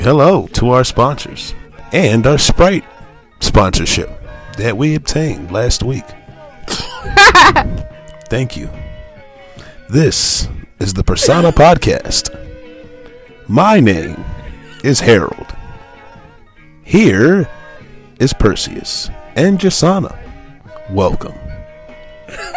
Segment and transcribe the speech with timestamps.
[0.00, 1.54] hello to our sponsors
[1.92, 2.84] and our Sprite
[3.40, 4.10] sponsorship
[4.56, 6.06] that we obtained last week.
[8.30, 8.70] Thank you.
[9.90, 12.34] This is the Persona Podcast.
[13.46, 14.24] My name
[14.82, 15.54] is Harold.
[16.82, 17.46] Here
[18.18, 20.16] is Perseus and Jasana.
[20.90, 21.34] Welcome.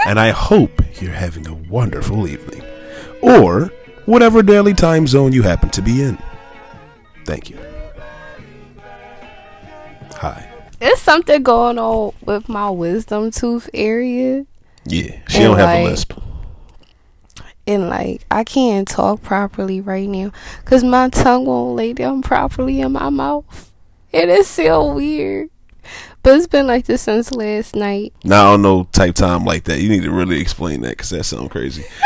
[0.06, 2.62] And I hope you're having a wonderful evening.
[3.22, 3.72] Or
[4.06, 6.18] whatever daily time zone you happen to be in.
[7.26, 7.58] Thank you.
[10.16, 10.50] Hi.
[10.82, 14.46] It's something going on with my wisdom tooth area.
[14.86, 16.14] Yeah, she And don't have like- a lisp.
[17.66, 20.32] And like I can't talk properly right now
[20.66, 23.72] because my tongue won't lay down properly in my mouth.
[24.12, 25.50] It is so weird.
[26.24, 28.14] But it's been like this since last night.
[28.26, 29.80] Now I don't know type time like that.
[29.80, 31.86] You need to really explain that because that sounds crazy.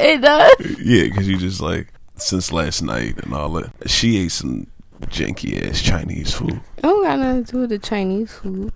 [0.00, 0.78] it does.
[0.82, 1.88] Yeah, because you just like
[2.22, 3.72] since last night and all that.
[3.86, 4.66] She ate some
[5.06, 6.60] janky ass Chinese food.
[6.78, 8.72] I don't got nothing to do with the Chinese food.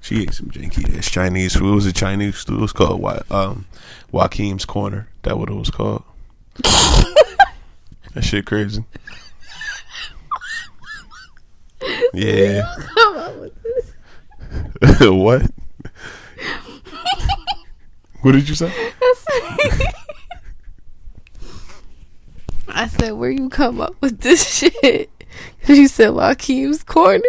[0.00, 1.72] She ate some janky ass Chinese food.
[1.72, 2.58] It was a Chinese food.
[2.58, 3.66] It was called um,
[4.12, 5.08] Joaquim's Corner.
[5.22, 6.04] That what it was called.
[6.62, 8.84] that shit crazy.
[12.12, 12.62] Yeah.
[15.00, 15.42] what?
[18.22, 18.92] what did you say?
[22.74, 25.10] I said, where you come up with this shit?
[25.60, 27.24] Because you said Joaquim's Corner.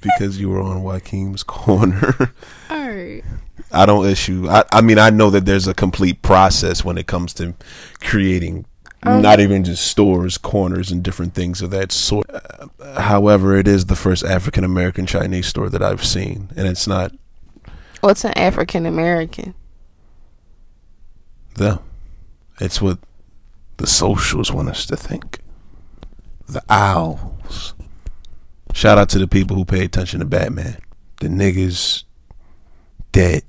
[0.00, 2.32] Because you were on Joaquim's Corner.
[2.70, 3.24] Alright.
[3.72, 4.48] I don't issue.
[4.48, 7.54] I, I mean, I know that there's a complete process when it comes to
[8.00, 8.64] creating
[9.04, 12.28] not even just stores, corners, and different things of that sort.
[12.28, 16.88] Uh, however, it is the first African American Chinese store that I've seen, and it's
[16.88, 17.12] not
[18.00, 19.54] What's an African American?
[21.54, 21.78] them.
[22.60, 22.98] It's what
[23.76, 25.40] the socials want us to think.
[26.48, 27.74] The owls.
[28.72, 30.78] Shout out to the people who pay attention to Batman.
[31.20, 32.04] The niggas
[33.12, 33.42] that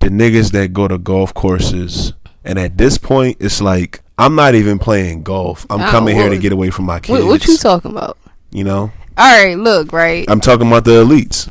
[0.00, 2.12] the niggas that go to golf courses
[2.44, 5.66] and at this point it's like I'm not even playing golf.
[5.68, 7.20] I'm coming here to get away from my kids.
[7.20, 8.16] What, what you talking about?
[8.54, 8.90] you know?
[9.18, 10.24] Alright, look, right?
[10.28, 11.50] I'm talking about the elites.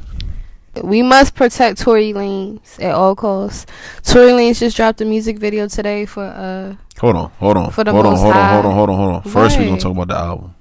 [0.82, 3.68] We must protect Tory Lanez at all costs.
[4.02, 7.72] Tory Lanez just dropped a music video today for uh Hold on, hold on.
[7.72, 9.22] For the hold on, most hold on, hold on, hold on, hold on.
[9.24, 10.56] First we're gonna talk about the album.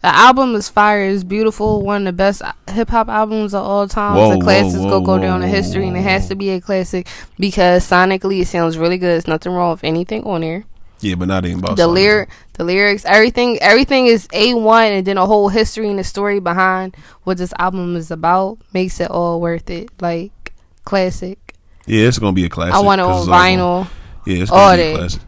[0.00, 3.86] the album is fire, it's beautiful, one of the best hip hop albums of all
[3.86, 4.16] time.
[4.16, 6.50] Whoa, the classics whoa, go whoa, go down in history and it has to be
[6.50, 7.06] a classic
[7.38, 9.08] because sonically it sounds really good.
[9.08, 10.64] There's nothing wrong with anything on there.
[11.02, 15.18] Yeah, but not even about the lyric the lyrics everything everything is a1 and then
[15.18, 19.40] a whole history and the story behind what this album is about makes it all
[19.40, 19.90] worth it.
[20.00, 20.52] Like
[20.84, 21.56] classic.
[21.86, 22.74] Yeah, it's gonna be a classic.
[22.74, 23.90] i want it on it's all gonna- vinyl.
[24.26, 25.22] Yeah, it's gonna be a classic.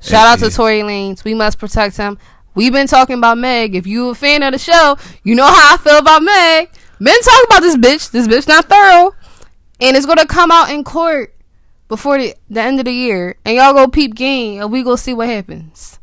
[0.00, 1.24] shout out to tory lanez.
[1.24, 2.18] We must protect him.
[2.54, 3.74] We've been talking about meg.
[3.74, 6.70] If you a fan of the show you know how i feel about meg.
[6.98, 8.10] Been talking about this bitch.
[8.10, 9.14] This bitch not thorough.
[9.80, 11.34] And it's gonna come out in court
[11.88, 14.96] before the, the end of the year and y'all go peep game and we go
[14.96, 15.98] see what happens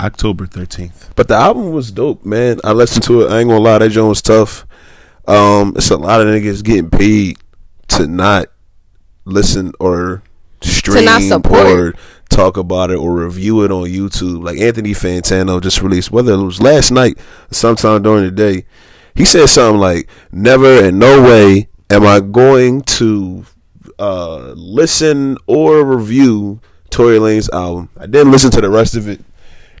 [0.00, 1.10] October 13th.
[1.16, 2.60] But the album was dope, man.
[2.62, 3.32] I listened to it.
[3.32, 4.64] I ain't gonna lie, that joint was tough.
[5.26, 7.38] Um, it's a lot of niggas getting paid
[7.88, 8.46] to not
[9.24, 10.22] listen or
[10.62, 11.66] stream to not support.
[11.66, 11.94] or
[12.30, 14.42] talk about it or review it on YouTube.
[14.42, 18.64] Like Anthony Fantano just released, whether it was last night or sometime during the day,
[19.14, 23.44] he said something like, "Never in no way am I going to
[23.98, 26.60] uh, listen or review
[26.90, 27.90] Tory Lanez album.
[27.98, 29.20] I didn't listen to the rest of it,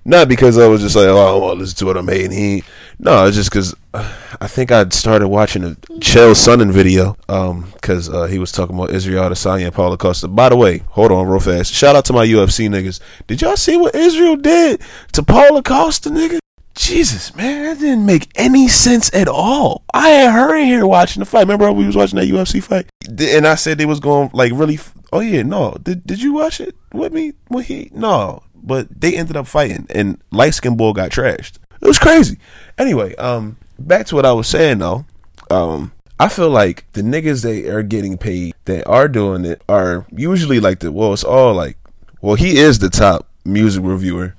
[0.04, 2.26] not because I was just like, oh, I want to listen to what I made.
[2.26, 2.64] And he,
[2.98, 5.70] no, it's just because I think I started watching a
[6.00, 10.28] Chael Sonnen video, um, because uh, he was talking about Israel Adesanya and Paulo Costa.
[10.28, 11.72] By the way, hold on real fast.
[11.72, 13.00] Shout out to my UFC niggas.
[13.26, 16.38] Did y'all see what Israel did to Paulo Costa, nigga?
[16.78, 19.82] Jesus, man, that didn't make any sense at all.
[19.92, 21.40] I had her in here watching the fight.
[21.40, 22.86] Remember we was watching that UFC fight,
[23.18, 24.74] and I said they was going like really.
[24.76, 25.74] f- Oh yeah, no.
[25.82, 27.32] Did Did you watch it with me?
[27.50, 27.90] With he?
[27.92, 31.56] No, but they ended up fighting, and light skin bull got trashed.
[31.80, 32.38] It was crazy.
[32.78, 35.04] Anyway, um, back to what I was saying though.
[35.50, 40.06] Um, I feel like the niggas they are getting paid that are doing it are
[40.12, 41.76] usually like the well, it's all like,
[42.20, 44.34] well, he is the top music reviewer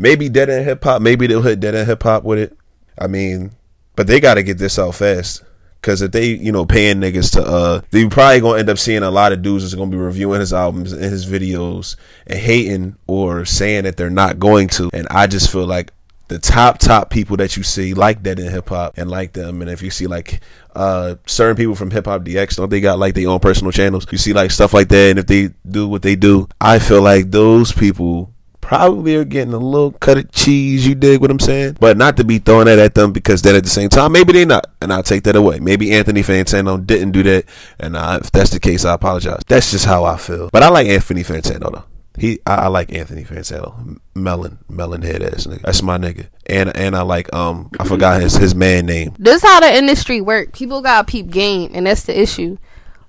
[0.00, 1.02] maybe Dead End Hip Hop.
[1.02, 2.56] Maybe they'll hit Dead End Hip Hop with it.
[2.98, 3.52] I mean,
[3.94, 5.44] but they got to get this out fast.
[5.82, 9.02] Cause if they, you know, paying niggas to, uh, they probably gonna end up seeing
[9.02, 12.96] a lot of dudes that's gonna be reviewing his albums and his videos and hating
[13.06, 14.90] or saying that they're not going to.
[14.92, 15.90] And I just feel like
[16.28, 19.62] the top top people that you see like that in hip hop and like them,
[19.62, 20.40] and if you see like
[20.76, 24.06] uh certain people from Hip Hop DX, don't they got like their own personal channels?
[24.12, 27.00] You see like stuff like that, and if they do what they do, I feel
[27.00, 28.34] like those people
[28.70, 30.86] probably are getting a little cut of cheese.
[30.86, 31.78] You dig what I'm saying?
[31.80, 34.32] But not to be throwing that at them because then at the same time, maybe
[34.32, 35.58] they're not, and I'll take that away.
[35.58, 37.46] Maybe Anthony Fantano didn't do that,
[37.80, 39.42] and uh, if that's the case, I apologize.
[39.48, 40.50] That's just how I feel.
[40.52, 41.84] But I like Anthony Fantano though.
[42.16, 45.62] He, I, I like Anthony Fantano, melon, melon head ass nigga.
[45.62, 46.28] That's my nigga.
[46.46, 49.16] And and I like um, I forgot his his man name.
[49.18, 50.52] This how the industry work.
[50.52, 52.56] People got peep game, and that's the issue.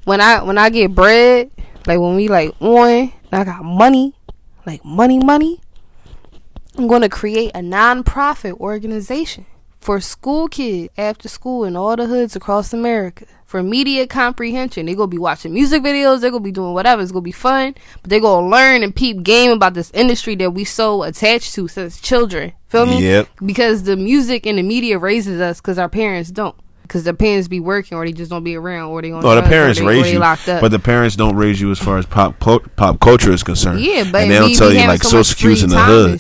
[0.06, 1.52] When I when I get bread,
[1.86, 4.16] like when we like on, I got money,
[4.66, 5.60] like money, money.
[6.78, 9.46] I'm gonna create a non-profit organization
[9.80, 14.86] for school kids after school in all the hoods across America for media comprehension.
[14.86, 17.76] They're gonna be watching music videos, they're gonna be doing whatever, it's gonna be fun,
[18.02, 21.68] but they're gonna learn and peep game about this industry that we so attached to
[21.68, 22.54] since children.
[22.70, 23.04] Feel me?
[23.04, 23.28] Yep.
[23.46, 26.56] Because the music and the media raises us because our parents don't.
[26.92, 29.34] Because the parents be working or they just don't be around or they on No,
[29.34, 30.60] the parents they- raise you, locked up.
[30.60, 33.80] but the parents don't raise you as far as pop pop culture is concerned.
[33.80, 36.20] yeah, but and they don't tell you like social cues in the hood.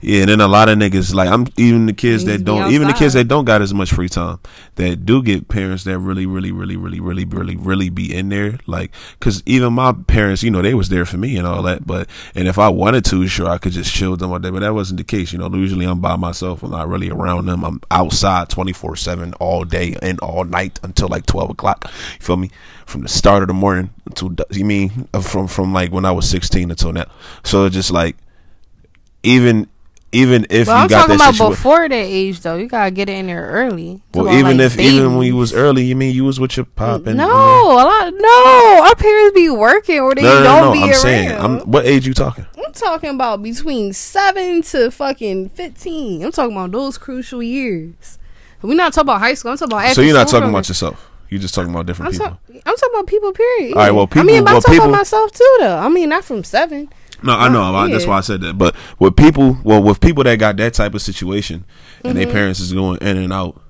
[0.00, 2.86] Yeah, and then a lot of niggas like I'm even the kids that don't even
[2.86, 4.38] the kids that don't got as much free time
[4.76, 8.60] that do get parents that really really really really really really really be in there
[8.66, 11.84] like because even my parents you know they was there for me and all that
[11.84, 14.50] but and if I wanted to sure I could just chill with them all day
[14.50, 17.46] but that wasn't the case you know usually I'm by myself I'm not really around
[17.46, 22.24] them I'm outside 24 seven all day and all night until like 12 o'clock you
[22.24, 22.50] feel me?
[22.86, 26.12] From the start of the morning until you mean uh, from from like when I
[26.12, 27.06] was 16 until now
[27.42, 28.16] so just like
[29.24, 29.68] even
[30.12, 32.56] even if you I'm got talking that about before that age though.
[32.56, 34.00] You gotta get it in there early.
[34.14, 36.56] Well, about, even like, if even when you was early, you mean you was with
[36.56, 38.14] your pop and no, a lot.
[38.14, 41.00] No, our parents be working or they no, no, don't no, be I'm around.
[41.00, 42.46] saying, I'm what age you talking?
[42.56, 46.24] I'm talking about between seven to fucking fifteen.
[46.24, 48.18] I'm talking about those crucial years.
[48.62, 49.52] We're not talking about high school.
[49.52, 51.10] I'm talking about So you're not talking about yourself.
[51.30, 52.26] You're just talking about different I'm, people.
[52.26, 53.32] talk- I'm talking about people.
[53.32, 53.74] Period.
[53.74, 54.22] All right, well, people.
[54.22, 55.76] I mean, I'm well, talking people- about myself too, though.
[55.76, 56.88] I mean, not from seven.
[57.22, 57.62] No, I know.
[57.74, 58.58] I- That's why I said that.
[58.58, 61.64] But with people, well, with people that got that type of situation
[62.04, 62.16] and Mm-hmm.
[62.24, 63.60] their parents is going in and out,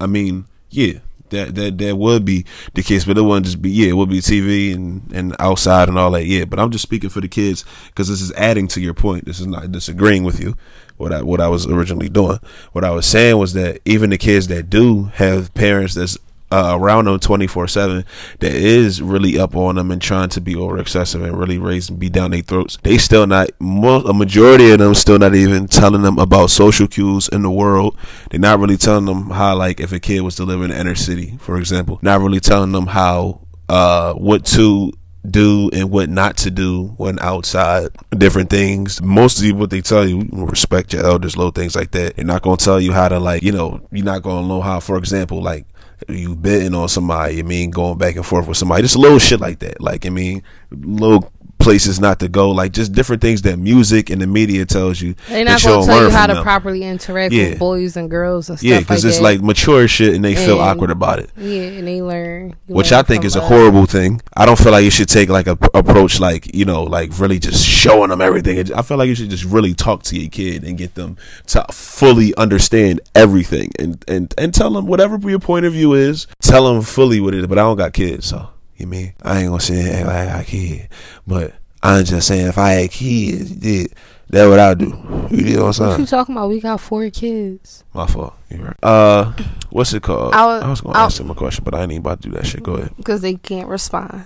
[0.00, 1.00] I mean, yeah,
[1.30, 2.44] that that that would be
[2.74, 3.04] the case.
[3.04, 6.10] But it wouldn't just be yeah, it would be TV and and outside and all
[6.12, 6.24] that.
[6.26, 9.24] Yeah, but I'm just speaking for the kids because this is adding to your point.
[9.24, 10.54] This is not disagreeing with you.
[10.98, 12.38] What I what I was originally doing.
[12.72, 16.18] What I was saying was that even the kids that do have parents that's
[16.50, 18.04] uh, around them 24 7
[18.40, 21.88] that is really up on them and trying to be over excessive and really raise
[21.88, 22.78] and be down their throats.
[22.82, 27.28] They still not a majority of them still not even telling them about social cues
[27.28, 27.96] in the world.
[28.30, 30.78] They're not really telling them how like if a kid was to live in the
[30.78, 31.98] inner city for example.
[32.02, 34.92] Not really telling them how uh what to
[35.30, 37.90] do and what not to do when outside.
[38.16, 39.02] Different things.
[39.02, 42.16] Mostly what they tell you respect your elders little things like that.
[42.16, 44.48] They're not going to tell you how to like you know you're not going to
[44.48, 45.66] know how for example like
[46.08, 49.18] you betting on somebody, I mean, going back and forth with somebody, just a little
[49.18, 49.80] shit like that.
[49.80, 51.32] Like, I mean, little
[51.68, 55.14] places not to go, like just different things that music and the media tells you.
[55.28, 56.42] They're not going to tell you how to them.
[56.42, 57.50] properly interact Yeah.
[57.50, 59.22] with boys and girls and stuff Yeah, like because it's that.
[59.22, 61.30] like mature shit and they feel awkward about it.
[61.36, 62.56] yeah, and they learn.
[62.68, 64.22] Which learn I think is a horrible thing.
[64.34, 67.10] I don't feel like you should take like a p- approach like you know like
[67.18, 68.58] really just showing them everything.
[68.72, 71.16] I feel like you should just really talk to your kid and get them
[71.48, 76.26] to fully understand everything and and and tell them whatever your point of view is.
[76.40, 77.46] Tell them fully what it is.
[77.46, 80.26] But I don't got kids, so you mean I ain't gonna say act like I
[80.38, 80.86] got kids,
[81.26, 83.92] but I'm just saying if I had kids, did
[84.30, 84.86] that what I do.
[85.30, 86.00] You know what I'm What saying?
[86.00, 86.48] you talking about?
[86.48, 87.84] We got four kids.
[87.94, 88.34] My fault.
[88.50, 88.76] You're right.
[88.82, 89.32] Uh,
[89.70, 90.34] what's it called?
[90.34, 92.22] I I was- was, gonna I- ask him a question, but I ain't even about
[92.22, 92.62] to do that shit.
[92.62, 92.92] Go ahead.
[92.96, 94.24] because they can't respond.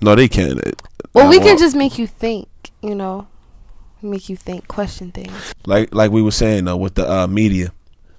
[0.00, 0.58] No, they can't.
[1.12, 2.48] Well, we can just make you think,
[2.82, 3.26] you know,
[4.02, 5.54] make you think, question things.
[5.66, 7.72] like like we were saying though with the uh, media,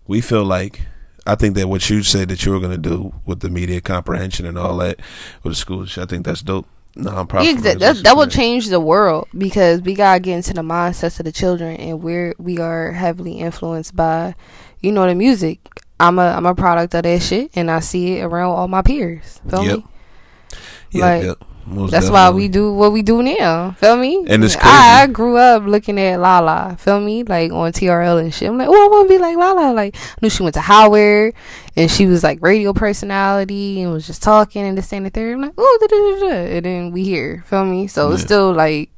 [0.07, 0.81] we feel like
[1.25, 4.45] I think that what you said that you were gonna do with the media comprehension
[4.45, 4.99] and all that
[5.43, 6.67] with the schools, I think that's dope.
[6.97, 7.45] Non-profit.
[7.55, 11.19] Yeah, that, that, that will change the world because we gotta get into the mindsets
[11.19, 14.33] of the children, and we're we are heavily influenced by,
[14.79, 15.59] you know, the music.
[15.99, 18.81] I'm a I'm a product of that shit, and I see it around all my
[18.81, 19.41] peers.
[19.49, 19.77] Feel Yep.
[19.77, 19.85] me?
[20.91, 21.33] Yeah, like, yeah,
[21.65, 23.71] most That's why we do what we do now.
[23.79, 24.23] Feel me?
[24.27, 26.75] And it's I, I grew up looking at Lala.
[26.79, 27.23] Feel me?
[27.23, 28.49] Like on TRL and shit.
[28.49, 29.73] I'm like, oh, I want to be like Lala.
[29.73, 31.33] Like, I knew she went to Howard
[31.75, 35.33] and she was like radio personality and was just talking and this and the third.
[35.35, 37.43] I'm like, oh, and then we here.
[37.47, 37.87] Feel me?
[37.87, 38.91] So it's still like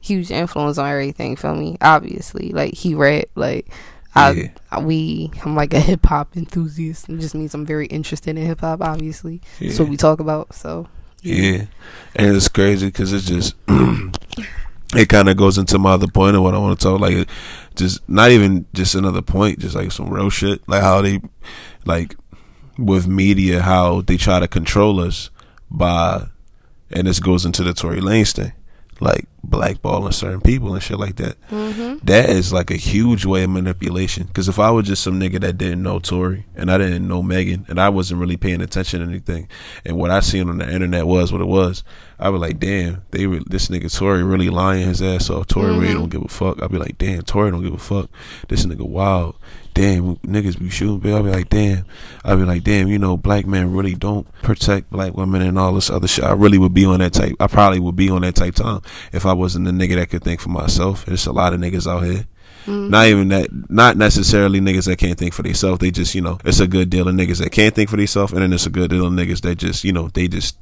[0.00, 1.36] huge influence on everything.
[1.36, 1.76] Feel me?
[1.80, 3.26] Obviously, like he rap.
[3.34, 3.68] Like
[4.14, 4.48] I, Yeah.
[4.72, 7.08] I- we, I'm like a hip hop enthusiast.
[7.08, 8.80] It just means I'm very interested in hip hop.
[8.80, 10.54] Obviously, that's what we talk about.
[10.54, 10.88] So
[11.22, 11.66] Yeah,
[12.14, 13.54] and it's crazy because it's just
[14.94, 17.00] it kind of goes into my other point of what I want to talk.
[17.00, 17.28] Like,
[17.76, 20.66] just not even just another point, just like some real shit.
[20.68, 21.20] Like how they,
[21.84, 22.16] like,
[22.78, 25.30] with media, how they try to control us
[25.70, 26.26] by,
[26.90, 28.52] and this goes into the Tory Lanez thing.
[29.00, 31.40] Like blackballing certain people and shit like that.
[31.50, 32.04] Mm-hmm.
[32.04, 34.26] That is like a huge way of manipulation.
[34.26, 37.22] Because if I was just some nigga that didn't know Tory and I didn't know
[37.22, 39.48] Megan and I wasn't really paying attention to anything,
[39.84, 41.84] and what I seen on the internet was what it was,
[42.18, 45.46] I was like, damn, they re- this nigga Tory really lying his ass off.
[45.46, 45.98] Tory really mm-hmm.
[45.98, 46.62] don't give a fuck.
[46.62, 48.10] I'd be like, damn, Tory don't give a fuck.
[48.48, 49.36] This nigga wild.
[49.72, 50.98] Damn, niggas be shooting.
[50.98, 51.16] Bill.
[51.16, 51.84] I'd be like, damn.
[52.24, 52.88] I'd be like, damn.
[52.88, 56.24] You know, black men really don't protect black women and all this other shit.
[56.24, 57.36] I really would be on that type.
[57.38, 58.82] I probably would be on that type time
[59.12, 61.06] if I wasn't a nigga that could think for myself.
[61.06, 62.26] There's a lot of niggas out here.
[62.66, 62.90] Mm.
[62.90, 63.48] Not even that.
[63.70, 65.78] Not necessarily niggas that can't think for themselves.
[65.78, 68.32] They just, you know, it's a good deal of niggas that can't think for themselves,
[68.32, 70.56] and then it's a good deal of niggas that just, you know, they just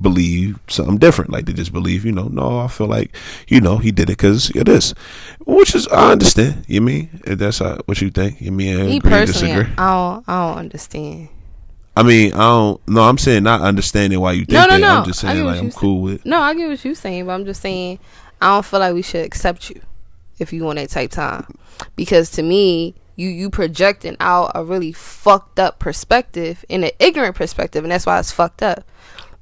[0.00, 1.30] believe something different.
[1.30, 3.14] Like they just believe, you know, no, I feel like,
[3.48, 4.94] you know, he did it because of this,
[5.44, 6.64] which is I understand.
[6.68, 8.40] You mean if that's how, what you think?
[8.40, 9.74] You mean Me agree, personally, disagree?
[9.78, 11.28] I don't, I don't understand.
[11.96, 12.88] I mean, I don't.
[12.88, 14.78] No, I'm saying not understanding why you think No, no, that.
[14.80, 14.98] no.
[14.98, 16.24] I'm just saying like I'm cool with.
[16.26, 17.98] No, I get what you're saying, but I'm just saying
[18.40, 19.80] I don't feel like we should accept you
[20.38, 21.46] if you want that type time.
[21.96, 27.34] Because to me, you you projecting out a really fucked up perspective and an ignorant
[27.34, 28.84] perspective, and that's why it's fucked up.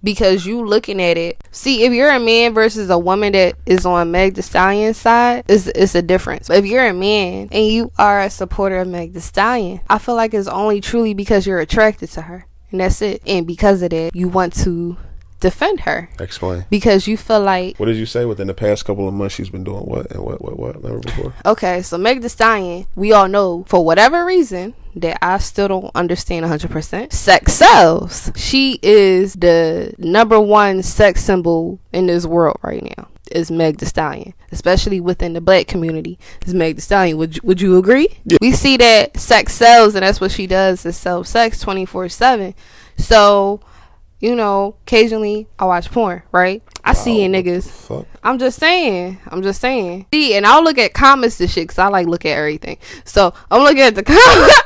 [0.04, 3.86] Because you looking at it, see if you're a man versus a woman that is
[3.86, 6.48] on Meg Thee Stallion's side, it's it's a difference.
[6.48, 9.98] But if you're a man and you are a supporter of Meg The Stallion, I
[9.98, 13.22] feel like it's only truly because you're attracted to her, and that's it.
[13.26, 14.98] And because of that, you want to
[15.44, 16.64] defend her Explain.
[16.70, 18.24] because you feel like What did you say?
[18.24, 20.82] Within the past couple of months, she's been doing what and what, what, what?
[20.82, 21.34] Never before.
[21.44, 25.90] okay so meg thee stallion we all know for whatever reason that i still don't
[25.94, 32.84] understand 100% sex sells she is the number one sex symbol in this world right
[32.96, 37.34] now is meg thee stallion especially within the black community is meg thee stallion would
[37.36, 38.38] you, would you agree Yeah.
[38.40, 42.54] we see that sex sells and that's what she does is sell sex 24-7
[42.96, 43.60] so
[44.24, 48.06] you know occasionally i watch porn right i see in Wow, what the niggas Fuck.
[48.26, 49.18] I'm just saying.
[49.28, 50.06] I'm just saying.
[50.10, 52.78] See, and I'll look at comments and shit because I like look at everything.
[53.04, 54.60] So I'm looking at the comments.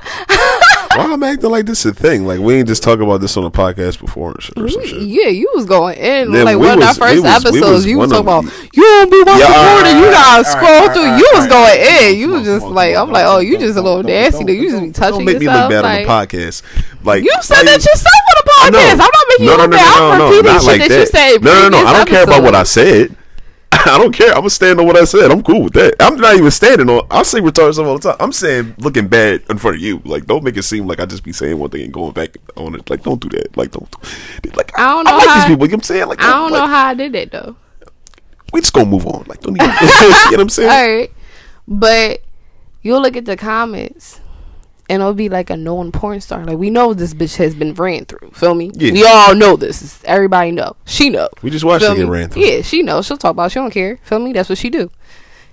[0.97, 2.25] Why I'm acting like this is a thing?
[2.25, 5.03] Like we ain't just talk about this on the podcast before and or some shit.
[5.03, 7.61] yeah, you was going in Then like we one of our first was- episodes.
[7.69, 10.43] was you was one talking about you don't be watching Yeah, porn and you gotta
[10.43, 11.03] right, scroll all right, through.
[11.03, 12.11] all right, you was all going right, in.
[12.13, 13.83] come You was just on, like, come I'm on, like, don't- oh, you just a
[13.83, 14.45] little nasty.
[14.45, 14.53] though.
[14.53, 16.63] You just be touching Don't make me look bad like, on the podcast.
[17.05, 18.79] Like You said like- that yourself on the I know.
[18.79, 18.93] podcast.
[18.93, 19.97] I'm not making no, you no, no, bad.
[19.99, 21.43] no, I'm no, repeating not shit like that, you said.
[21.43, 21.87] no, no, no.
[21.87, 23.17] I don't care about what I said.
[23.73, 24.31] I don't care.
[24.31, 25.31] I'm gonna stand on what I said.
[25.31, 25.95] I'm cool with that.
[26.01, 27.07] I'm not even standing on.
[27.11, 28.17] I say retarded stuff all the time.
[28.19, 30.01] I'm saying looking bad in front of you.
[30.05, 32.37] Like, don't make it seem like I just be saying one thing and going back
[32.57, 32.89] on it.
[32.89, 33.57] Like, don't do that.
[33.57, 33.89] Like, don't.
[34.43, 35.67] Do, Like, I don't I know like how- these people.
[35.67, 36.09] You know I'm saying?
[36.09, 37.57] Like, I don't like, know how I did it though.
[38.53, 39.25] We just gonna move on.
[39.29, 39.69] Like, don't even.
[39.81, 40.71] you know what I'm saying?
[40.71, 41.13] All right,
[41.69, 42.23] but
[42.83, 44.21] you'll look at the comments,
[44.89, 46.45] and it'll be like a known porn star.
[46.45, 48.31] Like we know this bitch has been ran through.
[48.31, 48.71] Feel me?
[48.75, 48.93] Yeah.
[48.93, 50.03] We all know this.
[50.05, 50.77] Everybody know.
[50.87, 51.29] She know.
[51.43, 52.43] We just watched it get ran through.
[52.43, 53.07] Yeah, she knows.
[53.07, 53.47] She'll talk about.
[53.47, 53.51] It.
[53.51, 53.99] She don't care.
[54.03, 54.33] Feel me?
[54.33, 54.91] That's what she do.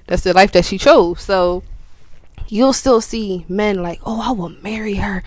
[0.07, 1.21] That's the life that she chose.
[1.21, 1.63] So
[2.47, 5.23] you'll still see men like, oh, I will marry her.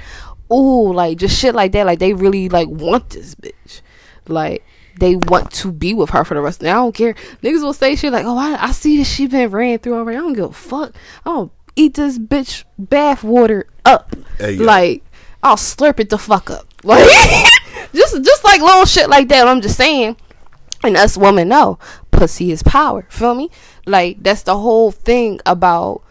[0.50, 1.84] Oh, like just shit like that.
[1.84, 3.82] Like they really like want this bitch.
[4.26, 4.64] Like
[4.98, 6.62] they want to be with her for the rest.
[6.62, 7.14] Of I don't care.
[7.42, 10.16] Niggas will say shit like, oh, I, I see that she been ran through already.
[10.16, 10.94] I don't give a fuck.
[11.26, 14.14] I don't eat this bitch bath water up.
[14.38, 15.02] Hey, like
[15.42, 16.66] I'll slurp it the fuck up.
[16.84, 17.04] Like
[17.92, 19.46] just just like little shit like that.
[19.48, 20.16] I'm just saying.
[20.84, 21.78] And us women know
[22.12, 23.06] pussy is power.
[23.08, 23.50] Feel me?
[23.86, 26.02] Like that's the whole thing about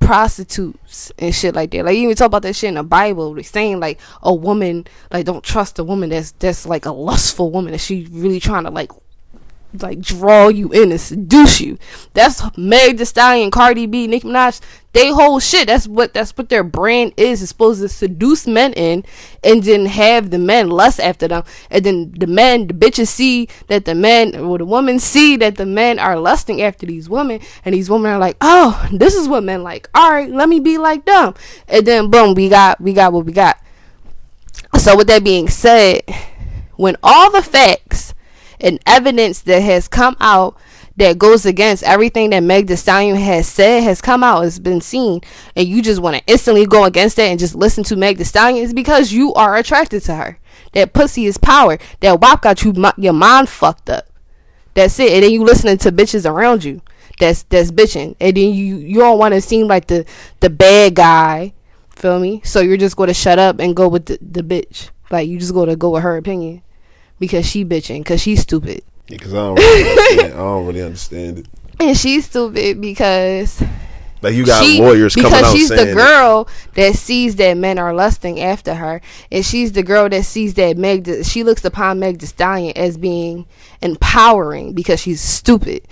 [0.00, 1.84] prostitutes and shit like that.
[1.84, 3.34] Like you even talk about that shit in the Bible.
[3.34, 7.50] They're saying like a woman like don't trust a woman that's that's like a lustful
[7.50, 8.90] woman that she really trying to like
[9.80, 11.78] like draw you in and seduce you.
[12.14, 14.60] That's Meg Thee Stallion, Cardi B, Nicki Minaj.
[14.92, 15.68] They whole shit.
[15.68, 17.40] That's what that's what their brand is.
[17.42, 19.04] It's supposed to seduce men in,
[19.42, 23.48] and then have the men lust after them, and then the men, the bitches see
[23.68, 27.40] that the men or the women see that the men are lusting after these women,
[27.64, 29.88] and these women are like, oh, this is what men like.
[29.94, 31.34] All right, let me be like them,
[31.68, 33.58] and then boom, we got we got what we got.
[34.78, 36.02] So with that being said,
[36.76, 38.14] when all the facts
[38.60, 40.56] and evidence that has come out
[41.02, 44.80] that goes against everything that Meg Thee Stallion has said has come out, has been
[44.80, 45.20] seen,
[45.56, 48.24] and you just want to instantly go against that and just listen to Meg Thee
[48.24, 50.38] Stallion, is because you are attracted to her.
[50.74, 51.78] That pussy is power.
[52.00, 54.06] That wop got you your mind fucked up.
[54.74, 55.12] That's it.
[55.12, 56.80] And then you listening to bitches around you.
[57.18, 58.14] That's that's bitching.
[58.20, 60.06] And then you you don't want to seem like the
[60.38, 61.52] the bad guy.
[61.90, 62.42] Feel me?
[62.44, 64.90] So you're just going to shut up and go with the, the bitch.
[65.10, 66.62] Like you just going to go with her opinion
[67.18, 68.84] because she bitching because she's stupid.
[69.06, 70.32] Because I don't really understand.
[70.32, 71.46] I don't really understand it.
[71.80, 73.62] And she's stupid because
[74.22, 77.92] Like you got She- lawyers coming because she's the girl that sees that men are
[77.92, 79.00] lusting after her,
[79.32, 81.24] and she's the girl that sees that Meg.
[81.24, 83.46] She looks upon Meg Thee Stallion as being
[83.80, 85.82] empowering because she's stupid.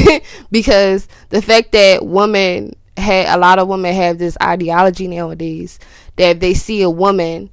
[0.52, 5.80] because the fact that women had a lot of women have this ideology nowadays
[6.16, 7.50] that if they see a woman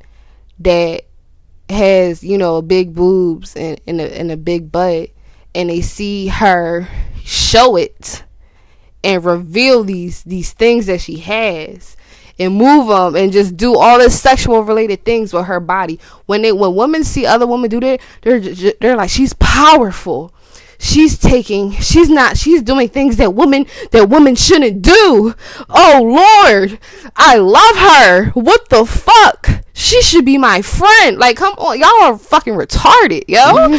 [0.60, 1.06] that
[1.70, 5.10] has you know big boobs and, and, a, and a big butt
[5.54, 6.88] and they see her
[7.24, 8.24] show it
[9.04, 11.96] and reveal these these things that she has
[12.40, 16.00] and move them and just do all this sexual related things with her body.
[16.26, 20.34] When they when women see other women do that they're they're like she's powerful.
[20.82, 25.36] She's taking she's not she's doing things that women that women shouldn't do.
[25.70, 26.80] Oh lord
[27.16, 28.30] i love her.
[28.32, 33.24] What the fuck she should be my friend like come on y'all are fucking retarded
[33.30, 33.72] yo like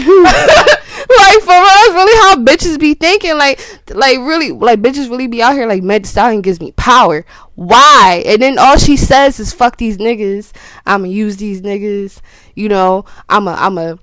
[1.42, 5.42] for real that's really how bitches be thinking like like really like bitches really be
[5.42, 9.52] out here like Meg Stallion gives me power why and then all she says is
[9.52, 10.52] fuck these niggas
[10.86, 12.22] i'ma use these niggas
[12.54, 13.96] you know i'ma i'ma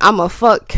[0.00, 0.74] i'ma fuck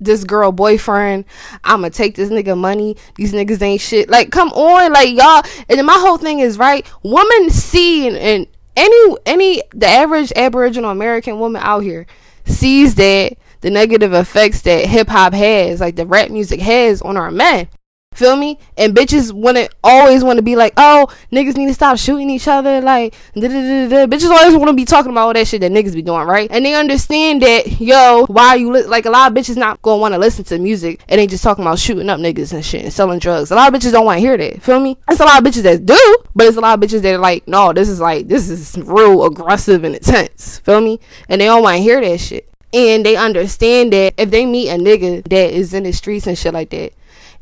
[0.00, 1.24] this girl boyfriend.
[1.62, 2.96] I'ma take this nigga money.
[3.14, 4.10] These niggas ain't shit.
[4.10, 5.42] Like, come on, like y'all.
[5.66, 6.86] And then my whole thing is right.
[7.02, 12.06] Women see and, and any any the average Aboriginal American woman out here
[12.46, 17.16] sees that the negative effects that hip hop has, like the rap music has on
[17.16, 17.68] our men.
[18.14, 18.58] Feel me?
[18.78, 22.30] And bitches want to always want to be like, oh, niggas need to stop shooting
[22.30, 22.80] each other.
[22.80, 24.06] Like, da-da-da-da-da.
[24.06, 26.48] bitches always want to be talking about all that shit that niggas be doing, right?
[26.50, 30.00] And they understand that, yo, why you li- like a lot of bitches not gonna
[30.00, 32.84] want to listen to music and they just talking about shooting up niggas and shit
[32.84, 33.50] and selling drugs.
[33.50, 34.62] A lot of bitches don't want to hear that.
[34.62, 34.96] Feel me?
[35.10, 37.18] It's a lot of bitches that do, but it's a lot of bitches that are
[37.18, 40.58] like, no, this is like this is real aggressive and intense.
[40.60, 41.00] Feel me?
[41.28, 42.48] And they don't want to hear that shit.
[42.72, 46.36] And they understand that if they meet a nigga that is in the streets and
[46.36, 46.92] shit like that,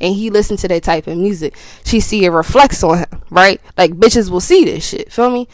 [0.02, 3.60] and he listen to that type of music, she see it reflects on him, right?
[3.78, 5.12] Like bitches will see this shit.
[5.12, 5.48] Feel me?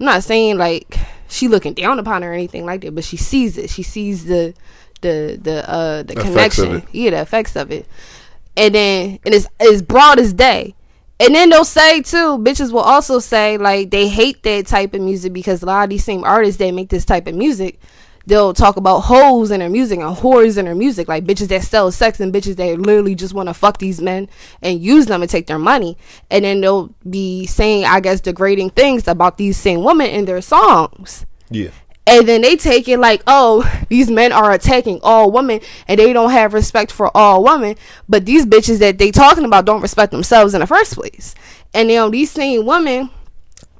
[0.00, 3.18] I'm not saying like she looking down upon her or anything like that, but she
[3.18, 3.70] sees it.
[3.70, 4.54] She sees the
[5.02, 6.82] the the uh the connection.
[6.92, 7.86] Yeah, the effects of it.
[8.56, 10.74] And then and it's as broad as day.
[11.20, 15.02] And then they'll say too, bitches will also say like they hate that type of
[15.02, 17.78] music because a lot of these same artists that make this type of music,
[18.26, 21.62] they'll talk about hoes in their music and whores in their music, like bitches that
[21.62, 24.28] sell sex and bitches that literally just want to fuck these men
[24.62, 25.96] and use them and take their money.
[26.30, 30.42] And then they'll be saying, I guess, degrading things about these same women in their
[30.42, 31.26] songs.
[31.50, 31.70] Yeah.
[32.06, 36.12] And then they take it like, oh, these men are attacking all women and they
[36.12, 37.76] don't have respect for all women.
[38.08, 41.34] But these bitches that they talking about don't respect themselves in the first place.
[41.72, 43.10] And you know, these same women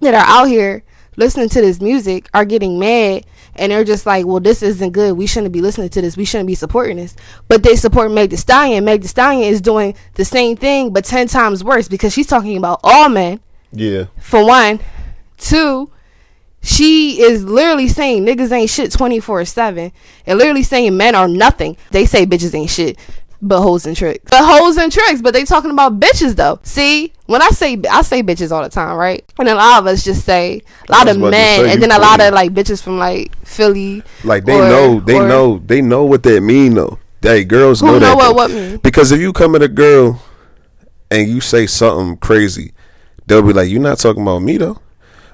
[0.01, 0.85] that are out here
[1.17, 3.27] listening to this music are getting mad
[3.61, 5.17] and they're just like, well, this isn't good.
[5.17, 6.17] We shouldn't be listening to this.
[6.17, 7.15] We shouldn't be supporting this.
[7.47, 8.85] But they support Meg Thee Stallion.
[8.85, 12.57] Meg Thee Stallion is doing the same thing, but 10 times worse because she's talking
[12.57, 13.39] about all men
[13.73, 14.05] Yeah.
[14.19, 14.81] for one.
[15.39, 15.91] Two,
[16.63, 19.93] she is literally saying niggas ain't shit 24 7
[20.27, 21.77] and literally saying men are nothing.
[21.91, 22.99] They say bitches ain't shit.
[23.43, 24.31] But hoes and tricks.
[24.31, 25.23] But hoes and tricks.
[25.23, 26.61] But they talking about bitches though.
[26.63, 29.25] See, when I say I say bitches all the time, right?
[29.39, 32.21] And a lot of us just say a lot of men, and then a lot
[32.21, 34.03] of like bitches from like Philly.
[34.25, 36.99] Like they or- know, they know, they know what that mean though.
[37.23, 38.17] Hey, girls know know that.
[38.17, 38.77] what what mean?
[38.79, 40.21] Because if you come at a girl
[41.11, 42.73] and you say something crazy,
[43.27, 44.79] they'll be like, "You're not talking about me though."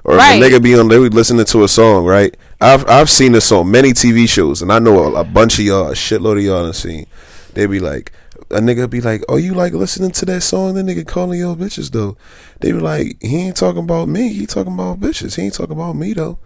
[0.03, 0.41] Or Right.
[0.41, 2.35] if a nigga be on, they be listening to a song, right?
[2.61, 5.65] I've I've seen this on many TV shows, and I know a, a bunch of
[5.65, 7.05] y'all, a shitload of y'all, have seen.
[7.57, 8.11] They be like,
[8.51, 11.55] a nigga be like, "Oh, you like listening to that song?" That nigga calling your
[11.55, 12.15] bitches though.
[12.59, 14.31] They be like, "He ain't talking about me.
[14.31, 15.35] He talking about bitches.
[15.35, 16.37] He ain't talking about me though."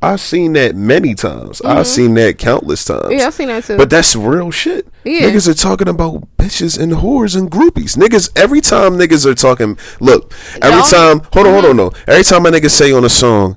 [0.00, 1.60] I've seen that many times.
[1.62, 3.02] I've seen that countless times.
[3.02, 3.18] Mm-hmm.
[3.18, 3.76] Yeah, I've seen that too.
[3.76, 4.86] But that's real shit.
[5.02, 5.22] Yeah.
[5.22, 7.96] Niggas are talking about bitches and whores and groupies.
[7.96, 10.86] Niggas, every time niggas are talking, look, every Y'all-
[11.18, 11.90] time, hold on, hold on, no.
[12.06, 13.56] Every time a nigga say on a song,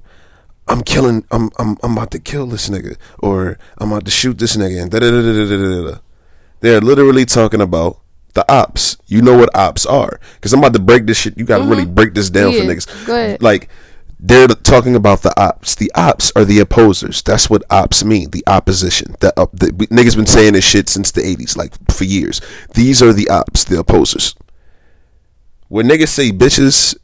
[0.67, 4.39] I'm killing, I'm, I'm, I'm about to kill this nigga, or I'm about to shoot
[4.39, 5.97] this nigga, and da da da da da da da.
[6.61, 7.99] They're literally talking about
[8.33, 8.97] the ops.
[9.07, 11.37] You know what ops are, because I'm about to break this shit.
[11.37, 12.69] You got to really break this down for Mm-hmm.
[12.69, 13.05] Yeah, niggas.
[13.07, 13.41] go ahead.
[13.43, 13.69] Like.
[14.23, 15.73] They're talking about the ops.
[15.73, 17.23] The ops are the opposers.
[17.23, 18.29] That's what ops mean.
[18.29, 19.15] The opposition.
[19.19, 22.39] The, up the we- niggas been saying this shit since the '80s, like for years.
[22.75, 24.35] These are the ops, the opposers.
[25.69, 26.95] When niggas say bitches,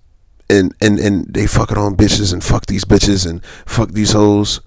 [0.47, 4.61] and and and they fucking on bitches and fuck these bitches and fuck these hoes.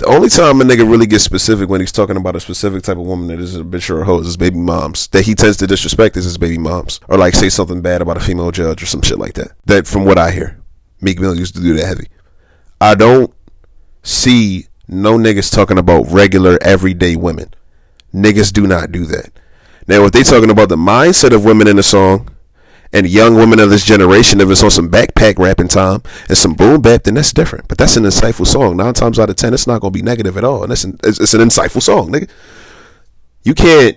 [0.00, 2.96] The only time a nigga really gets specific when he's talking about a specific type
[2.96, 5.08] of woman that isn't a bitch or a hoe is his baby moms.
[5.08, 7.00] That he tends to disrespect is his baby moms.
[7.06, 9.52] Or like say something bad about a female judge or some shit like that.
[9.66, 10.58] That from what I hear.
[11.02, 12.06] Meek Mill used to do that heavy.
[12.80, 13.30] I don't
[14.02, 17.52] see no niggas talking about regular everyday women.
[18.14, 19.30] Niggas do not do that.
[19.86, 22.26] Now if they talking about the mindset of women in the song
[22.92, 26.54] and young women of this generation, if it's on some backpack rapping time and some
[26.54, 27.68] boom bap, then that's different.
[27.68, 28.76] But that's an insightful song.
[28.76, 30.98] Nine times out of ten, it's not gonna be negative at all, and it's an,
[31.04, 32.28] it's, it's an insightful song, nigga.
[33.42, 33.96] You can't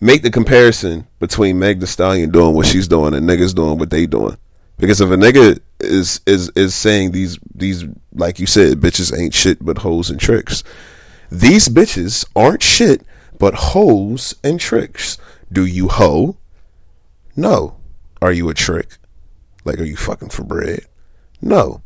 [0.00, 3.90] make the comparison between Meg Thee Stallion doing what she's doing and niggas doing what
[3.90, 4.36] they doing.
[4.78, 9.34] Because if a nigga is is is saying these these like you said, bitches ain't
[9.34, 10.62] shit but hoes and tricks.
[11.30, 13.02] These bitches aren't shit
[13.38, 15.18] but hoes and tricks.
[15.52, 16.36] Do you hoe?
[17.36, 17.77] No.
[18.20, 18.98] Are you a trick?
[19.64, 20.80] Like, are you fucking for bread?
[21.40, 21.82] No.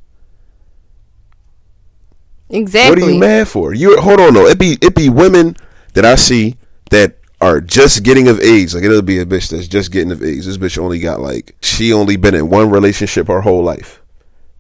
[2.49, 3.03] Exactly.
[3.03, 3.75] What are you mad for?
[3.75, 4.47] You hold on though.
[4.47, 5.57] It be it be women
[5.95, 6.57] that I see
[6.91, 8.75] that are just getting of age.
[8.75, 10.45] Like it'll be a bitch that's just getting of age.
[10.45, 14.03] This bitch only got like she only been in one relationship her whole life,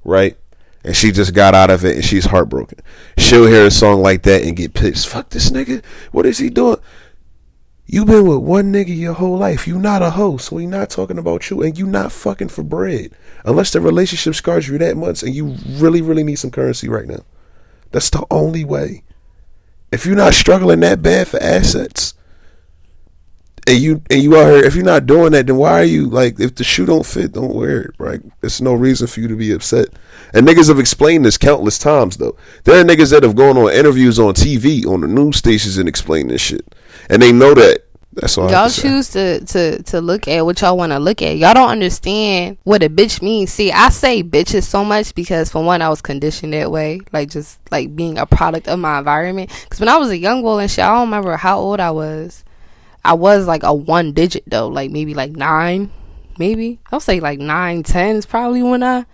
[0.04, 0.36] right?
[0.84, 2.80] And she just got out of it and she's heartbroken.
[3.18, 5.06] She'll hear a song like that and get pissed.
[5.06, 5.84] Fuck this nigga.
[6.10, 6.78] What is he doing?
[7.92, 9.68] You been with one nigga your whole life.
[9.68, 10.50] You not a host.
[10.50, 13.12] We not talking about you, and you not fucking for bread.
[13.44, 17.06] Unless the relationship scars you that much, and you really, really need some currency right
[17.06, 17.20] now.
[17.90, 19.04] That's the only way.
[19.92, 22.14] If you're not struggling that bad for assets,
[23.66, 26.08] and you and you are here, if you're not doing that, then why are you
[26.08, 26.40] like?
[26.40, 27.90] If the shoe don't fit, don't wear it.
[27.98, 28.22] Right?
[28.40, 29.88] There's no reason for you to be upset.
[30.32, 32.38] And niggas have explained this countless times though.
[32.64, 35.90] There are niggas that have gone on interviews on TV, on the news stations, and
[35.90, 36.74] explained this shit,
[37.10, 37.84] and they know that.
[38.14, 38.50] That's all.
[38.50, 38.88] Y'all have to say.
[38.88, 41.38] choose to to to look at what y'all want to look at.
[41.38, 43.50] Y'all don't understand what a bitch means.
[43.50, 47.30] See, I say bitches so much because for one, I was conditioned that way, like
[47.30, 49.50] just like being a product of my environment.
[49.64, 51.90] Because when I was a young girl and shit, I don't remember how old I
[51.90, 52.44] was.
[53.04, 55.90] I was like a one digit though, like maybe like nine,
[56.38, 59.06] maybe I'll say like nine, ten is probably when I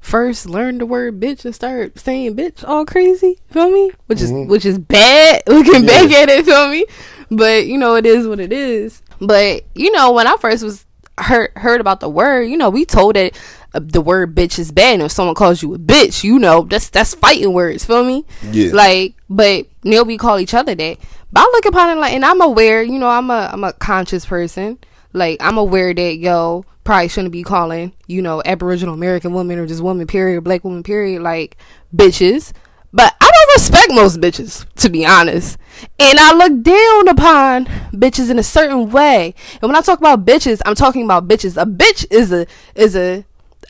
[0.00, 3.38] first learned the word bitch and started saying bitch all crazy.
[3.50, 3.90] Feel me?
[4.06, 4.50] Which is mm-hmm.
[4.50, 5.42] which is bad.
[5.46, 6.86] Looking back at it, feel me?
[7.30, 9.02] But you know, it is what it is.
[9.20, 10.84] But you know, when I first was
[11.18, 13.38] heard heard about the word, you know, we told that
[13.74, 14.94] uh, the word bitch is bad.
[14.94, 17.84] And if someone calls you a bitch, you know, that's that's fighting words.
[17.84, 18.24] Feel me?
[18.50, 18.72] Yeah.
[18.72, 20.98] Like, but now we call each other that.
[21.32, 22.82] But I look upon it like, and I'm aware.
[22.82, 24.78] You know, I'm a I'm a conscious person.
[25.12, 29.66] Like, I'm aware that yo probably shouldn't be calling you know Aboriginal American women or
[29.66, 31.56] just woman period, black woman period, like
[31.94, 32.52] bitches.
[32.92, 35.58] But I don't respect most bitches, to be honest.
[35.98, 39.34] And I look down upon bitches in a certain way.
[39.60, 41.60] And when I talk about bitches, I'm talking about bitches.
[41.60, 43.24] A bitch is a is a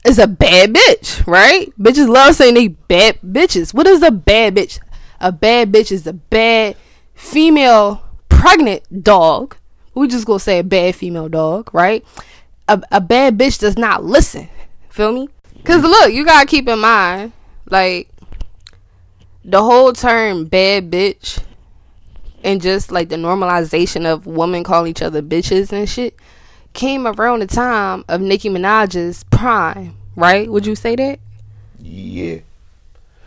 [0.05, 1.73] is a bad bitch, right?
[1.79, 3.75] Bitches love saying they bad bitches.
[3.75, 4.79] What is a bad bitch?
[5.21, 6.77] A bad bitch is a bad
[7.15, 9.57] female pregnant dog.
[9.95, 12.05] We just gonna say a bad female dog, right?
[12.69, 14.49] A, a bad bitch does not listen.
[14.91, 15.29] Feel me?
[15.65, 17.33] Cause look, you gotta keep in mind,
[17.69, 18.09] like
[19.49, 21.43] the whole term bad bitch
[22.45, 26.15] and just like the normalization of women calling each other bitches and shit
[26.75, 30.49] came around the time of Nicki Minaj's prime, right?
[30.49, 31.19] Would you say that?
[31.81, 32.41] Yeah.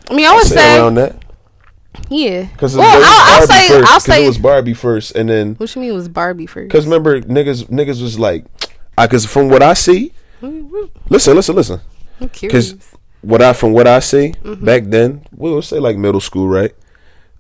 [0.10, 1.16] I mean, I would Say say, around that
[2.10, 2.44] yeah.
[2.44, 4.24] because Well, I'll, I'll say, first, I'll say.
[4.24, 6.68] it was Barbie first, and then what you mean was Barbie first?
[6.68, 8.46] because remember niggas niggas was like,
[8.98, 10.14] I because from what I see,
[11.10, 11.82] listen, listen, listen.
[12.20, 12.74] I'm curious.
[12.74, 14.66] Because what I from what I see Mm-hmm.
[14.66, 16.74] back then, we would say like middle school, right?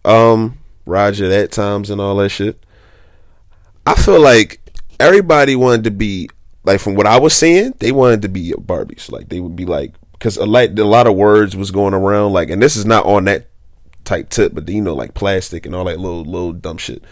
[0.06, 2.64] Um, Roger that times and all that shit.
[3.86, 4.60] I feel like
[5.00, 6.30] everybody wanted to be
[6.64, 9.12] like from what I was seeing, they wanted to be Barbies.
[9.12, 12.34] Like they would be like because a lot a lot of words was going around
[12.34, 13.48] like, and this is not on that
[14.06, 17.04] type tip, but you know like plastic and all that little little dumb shit.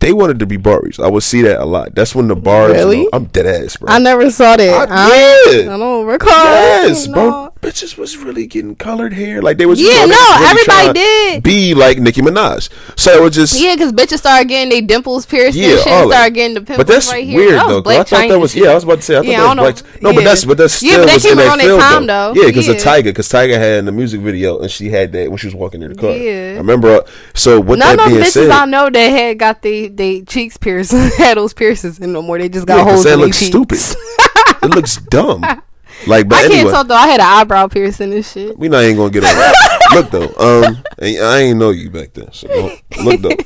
[0.00, 1.02] They wanted to be Barbies.
[1.02, 1.96] I would see that a lot.
[1.96, 2.70] That's when the bars.
[2.72, 3.08] Really?
[3.12, 3.92] I'm dead ass, bro.
[3.92, 4.88] I never saw that.
[4.88, 5.74] I- I, yeah.
[5.74, 6.30] I don't recall.
[6.30, 7.12] Yes, no.
[7.14, 7.47] bro.
[7.60, 9.42] Bitches was really getting colored hair.
[9.42, 9.80] Like they was.
[9.80, 11.42] Yeah, you know, no, was really everybody did.
[11.42, 12.68] Be like Nicki Minaj.
[12.96, 13.60] So it was just.
[13.60, 15.92] Yeah, because bitches started getting their dimples pierced Yeah, and shit.
[15.92, 17.36] all started getting the pimples But that's right here.
[17.36, 17.90] weird that though.
[17.90, 18.68] I thought that was yeah.
[18.68, 20.02] I was about to say I thought Yeah, that was black.
[20.02, 21.64] No, but that's but that's Yeah, still but that was in came that around that
[21.64, 22.32] field time, though.
[22.34, 22.40] though.
[22.40, 22.74] Yeah, because Yeah.
[22.74, 25.46] of Tiger, because Tiger had in the music video and she had that when she
[25.48, 26.10] was walking in the car.
[26.12, 26.52] Yeah.
[26.54, 26.88] I remember.
[26.88, 27.00] uh,
[27.34, 30.56] So with None that of bitches said, I know that had got the they cheeks
[30.56, 32.38] pierced, had those piercings, and no more.
[32.38, 33.48] They just got yeah, holes in their looks cheeks.
[33.50, 33.78] stupid.
[34.62, 35.44] it looks dumb.
[36.06, 36.94] Like, but I can't talk though.
[36.94, 38.58] I had an eyebrow piercing and shit.
[38.58, 39.90] we not even gonna get on that.
[39.94, 42.32] look though, um, I ain't know you back then.
[42.32, 42.46] So
[43.02, 43.36] look though,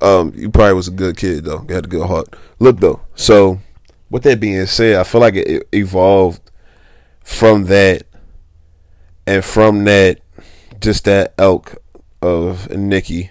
[0.20, 1.64] um, you probably was a good kid though.
[1.68, 2.34] You had a good heart.
[2.58, 3.00] Look though.
[3.14, 3.60] So
[4.10, 6.50] with that being said, I feel like it evolved
[7.22, 8.02] from that,
[9.26, 10.20] and from that,
[10.80, 11.76] just that elk
[12.20, 13.30] of Nicki.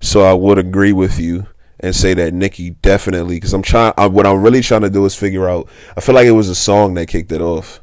[0.00, 1.46] So I would agree with you
[1.84, 3.92] and say that Nicki definitely because I'm trying.
[3.98, 5.68] I, what I'm really trying to do is figure out.
[5.96, 7.80] I feel like it was a song that kicked it off.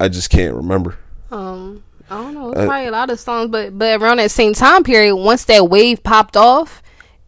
[0.00, 0.96] I just can't remember.
[1.30, 2.50] Um, I don't know.
[2.52, 5.44] It's Uh, probably a lot of songs, but but around that same time period, once
[5.46, 6.82] that wave popped off,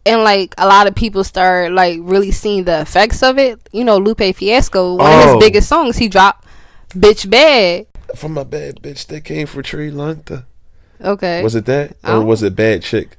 [0.07, 3.69] and like a lot of people start like really seeing the effects of it.
[3.73, 5.33] You know, Lupe Fiasco, one of Oh.
[5.35, 6.47] his biggest songs, he dropped
[6.91, 7.87] "Bitch Bad."
[8.17, 10.45] From my bad bitch that came for Tree Lanta.
[11.03, 11.97] Okay, Was it that?
[12.05, 13.17] Or was it Bad Chick?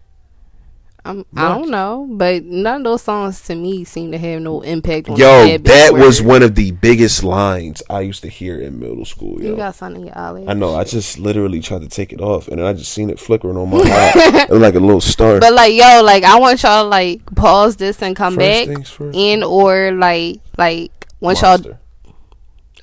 [1.03, 4.61] I'm, I don't know, but none of those songs to me seem to have no
[4.61, 5.17] impact on.
[5.17, 9.41] Yo, that was one of the biggest lines I used to hear in middle school.
[9.41, 10.45] You got something in your alley.
[10.47, 10.75] I know.
[10.75, 13.57] I just literally tried to take it off, and then I just seen it flickering
[13.57, 14.43] on my eye.
[14.43, 15.39] it was like a little star.
[15.39, 18.67] But like, yo, like I want y'all like pause this and come First
[18.99, 21.79] back, and or like like once y'all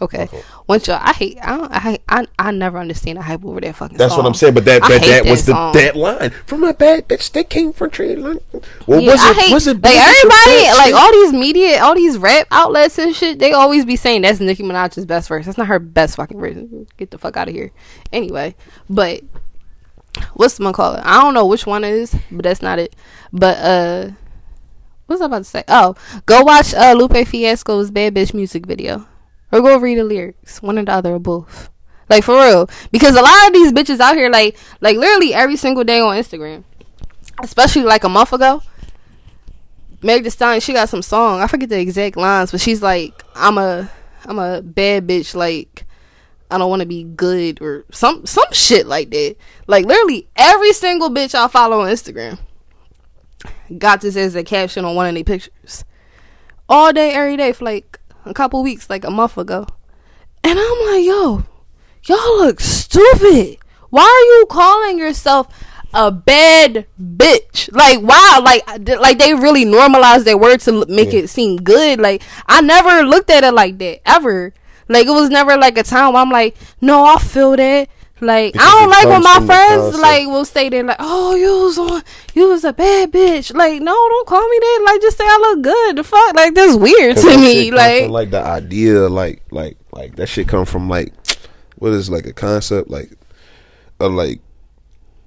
[0.01, 0.29] Okay,
[0.67, 3.61] once y'all I hate I don't, I, hate, I I never understand the hype over
[3.61, 3.97] that fucking.
[3.99, 4.23] That's song.
[4.25, 4.55] what I'm saying.
[4.55, 5.73] But that that, that was the song.
[5.73, 8.41] that line from my bad bitch that came from Lanta.
[8.87, 9.37] Well, Yeah, was I it?
[9.37, 13.39] hate was it like everybody like all these media, all these rap outlets and shit.
[13.41, 15.47] They always be saying that's Nicki Minaj's best verse.
[15.47, 16.57] That's not her best fucking verse.
[16.97, 17.73] Get the fuck out of here.
[18.13, 18.55] Anyway,
[18.89, 19.23] but
[20.35, 21.03] what's my call it?
[21.05, 22.95] I don't know which one it is, but that's not it.
[23.33, 24.11] But uh,
[25.07, 25.65] what's I about to say?
[25.69, 25.95] Oh,
[26.27, 29.07] go watch uh Lupe Fiasco's Bad Bitch music video,
[29.53, 30.63] or go read the lyrics.
[30.63, 31.71] One or the other, or both.
[32.09, 35.57] Like for real, because a lot of these bitches out here, like like literally every
[35.57, 36.65] single day on Instagram,
[37.43, 38.63] especially like a month ago.
[40.01, 41.41] Meg Thee Stallion, she got some song.
[41.41, 43.91] I forget the exact lines, but she's like, "I'm a,
[44.25, 45.35] I'm a bad bitch.
[45.35, 45.85] Like,
[46.51, 49.37] I don't want to be good or some some shit like that.
[49.67, 52.39] Like literally every single bitch I follow on Instagram
[53.77, 55.85] got this as a caption on one of their pictures,
[56.69, 57.99] all day, every day for like
[58.29, 59.67] a couple weeks, like a month ago.
[60.45, 61.45] And I'm like, yo,
[62.07, 63.59] y'all look stupid.
[63.91, 65.49] Why are you calling yourself
[65.95, 67.73] a bad bitch?
[67.73, 68.63] Like, wow, like,
[69.01, 72.01] like they really normalized their word to make it seem good.
[72.01, 74.53] Like, I never looked at it like that ever.
[74.89, 77.89] Like, it was never like a time where I'm like, no, I feel that.
[78.21, 81.65] Like, Because I don't like when my friends like will say they're like, oh, you
[81.65, 82.03] was on,
[82.35, 83.55] you was a bad bitch.
[83.55, 84.83] Like, no, don't call me that.
[84.87, 85.97] Like, just say I look good.
[85.97, 87.71] The fuck, like that's weird to me.
[87.71, 91.13] come from, Like, like the idea, like like like that shit come from like
[91.77, 93.11] what is like a concept like
[94.01, 94.41] of like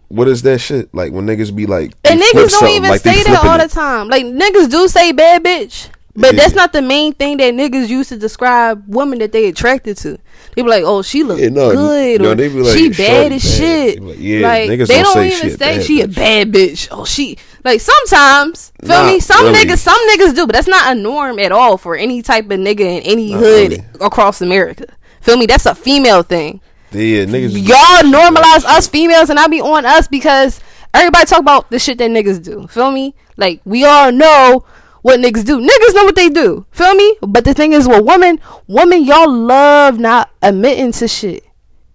[0.10, 3.24] what is that shit like when niggas be like And niggas don't even like say
[3.24, 4.10] that all the time.
[4.10, 5.88] Like niggas do say bad bitch.
[6.16, 6.42] But Yeah.
[6.42, 10.18] that's not the main thing that niggas use to describe women that they attracted to.
[10.56, 12.90] They be like, "Oh, she look Yeah, no, good," no, or they be like, "She
[12.90, 15.58] bad as bad." shit." They like, yeah, like niggas they don't don't say even she
[15.58, 16.88] say she a bad bitch.
[16.92, 19.20] Oh, she like sometimes feel me.
[19.22, 19.60] Some really.
[19.66, 22.60] niggas, some niggas do, but that's not a norm at all for any type of
[22.60, 23.84] nigga in any Not hood really.
[24.02, 24.86] across America.
[25.22, 25.46] Feel me?
[25.46, 26.60] That's a female thing
[26.92, 27.52] Yeah, niggas.
[27.68, 30.60] y'all normalize us females and I be on us because
[30.94, 32.68] everybody talk about the shit that niggas do.
[32.68, 33.16] Feel me?
[33.38, 34.66] Like we all know
[35.02, 35.60] what niggas do.
[35.60, 36.66] Niggas know what they do.
[36.72, 37.16] Feel me?
[37.22, 41.44] But the thing is with women, women y'all love not admitting to shit.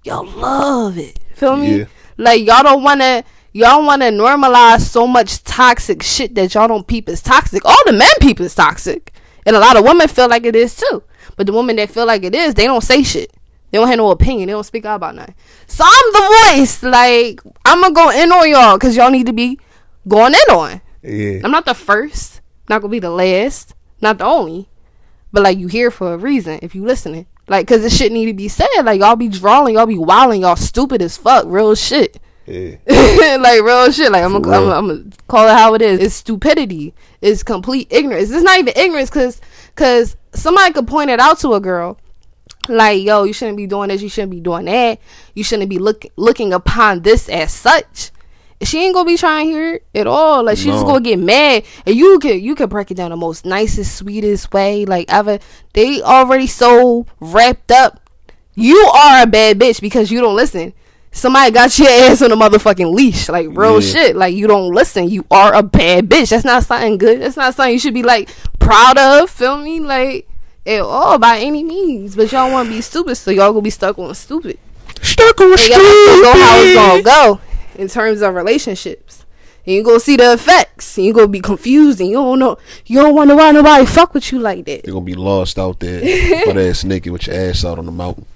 [0.05, 1.19] Y'all love it.
[1.35, 1.79] Feel me?
[1.79, 1.85] Yeah.
[2.17, 7.09] Like y'all don't wanna y'all wanna normalize so much toxic shit that y'all don't peep
[7.09, 7.65] is toxic.
[7.65, 9.13] All the men peep is toxic.
[9.45, 11.03] And a lot of women feel like it is too.
[11.37, 13.33] But the women that feel like it is, they don't say shit.
[13.71, 14.47] They don't have no opinion.
[14.47, 15.35] They don't speak out about nothing.
[15.67, 16.83] So I'm the voice.
[16.83, 19.59] Like I'm gonna go in on y'all because y'all need to be
[20.09, 20.81] going in on.
[21.03, 22.41] Yeah, I'm not the first.
[22.69, 23.75] Not gonna be the last.
[24.01, 24.69] Not the only.
[25.33, 27.27] But like you here for a reason if you listening.
[27.49, 28.67] Like cause this shit need to be said.
[28.85, 31.45] Like y'all be drawing, y'all be wilding, y'all stupid as fuck.
[31.47, 32.19] Real shit.
[32.47, 32.77] yeah.
[33.41, 34.11] like real shit.
[34.11, 36.01] Like I'm gonna, I'm, gonna- I'm gonna call it how it is.
[36.01, 36.95] It's stupidity.
[37.21, 38.31] It's complete ignorance.
[38.31, 39.41] It's not even ignorance because
[39.75, 41.99] because somebody could point it out to a girl.
[42.69, 44.03] Like yo, you shouldn't be doing this.
[44.03, 44.99] You shouldn't be doing that.
[45.35, 48.11] You shouldn't be look, looking upon this as such.
[48.63, 50.43] She ain't gonna be trying to hear it at all.
[50.45, 53.17] Like she's just gonna get mad, and you could you could break it down the
[53.17, 55.39] most nicest, sweetest way like ever.
[55.75, 58.01] They already so wrapped up
[58.59, 60.73] you are a bad bitch because you don't listen.
[61.13, 63.93] Somebody got your ass on a motherfucking leash, like real Yeah.
[63.93, 64.17] shit.
[64.17, 65.09] Like you don't listen.
[65.09, 66.31] You are a bad bitch.
[66.31, 67.21] That's not something good.
[67.21, 69.31] That's not something you should be like proud of.
[69.31, 69.81] Feel me?
[69.81, 70.27] Like
[70.67, 72.17] at all by any means.
[72.17, 74.59] But y'all want to be stupid, so y'all gonna be stuck on stupid.
[75.03, 77.41] Stuck on And y'all to go how it's gonna go
[77.79, 79.25] in terms of relationships.
[79.67, 80.97] And you gonna see the effects.
[80.97, 82.57] And you gonna be confused, and you don't know.
[82.87, 84.85] You don't wonder why nobody fuck with you like that.
[84.87, 86.01] You're gonna be lost out there,
[86.47, 88.27] butt ass naked with your ass out on the mountain.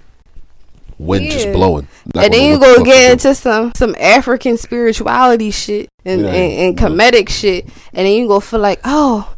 [0.97, 1.87] Wind just blowing.
[2.13, 5.89] Not and then gonna you look go fucking get into some some African spirituality shit
[6.05, 6.87] and, Yeah, and, and yeah.
[6.87, 9.33] comedic shit, and then you go feel like, oh,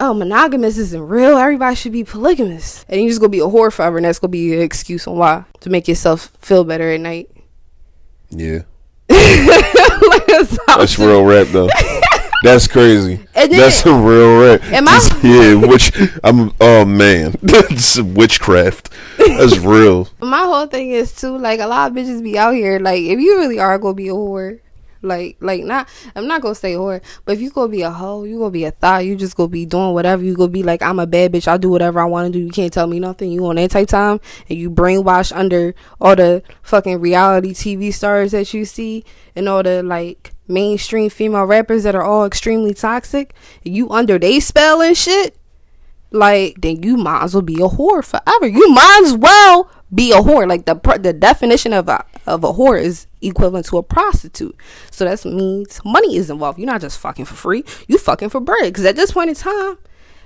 [0.00, 1.36] oh, monogamous isn't real.
[1.36, 4.30] Everybody should be polygamous, and you're just gonna be a whore forever, and that's gonna
[4.30, 7.30] be your excuse on why to make yourself feel better at night.
[8.30, 8.62] Yeah,
[9.08, 11.68] that's how that's shit- real rap though.
[12.42, 13.16] That's crazy.
[13.34, 14.62] Then- That's a real rap.
[14.64, 16.52] Am I- yeah, which I'm.
[16.60, 18.90] Oh man, that's witchcraft.
[19.18, 20.08] That's real.
[20.20, 23.18] My whole thing is too like a lot of bitches be out here like if
[23.20, 24.60] you really are gonna be a whore,
[25.04, 25.88] Like, like not.
[26.16, 28.64] I'm not gonna say whore, but if you gonna be a hoe, you gonna be
[28.64, 29.04] a thought.
[29.04, 30.24] You just gonna be doing whatever.
[30.24, 31.46] You gonna be like, I'm a bad bitch.
[31.46, 32.44] I'll do whatever I want to do.
[32.44, 33.30] You can't tell me nothing.
[33.30, 38.32] You on that type time, and you brainwash under all the fucking reality TV stars
[38.32, 39.04] that you see,
[39.36, 43.34] and all the like mainstream female rappers that are all extremely toxic.
[43.62, 45.36] You under they spell and shit.
[46.10, 48.46] Like, then you might as well be a whore forever.
[48.46, 50.48] You might as well be a whore.
[50.48, 54.56] Like the the definition of a of a whore is equivalent to a prostitute.
[54.90, 56.58] So that means money is involved.
[56.58, 57.64] You're not just fucking for free.
[57.88, 58.64] You fucking for bread.
[58.64, 59.78] Because at this point in time,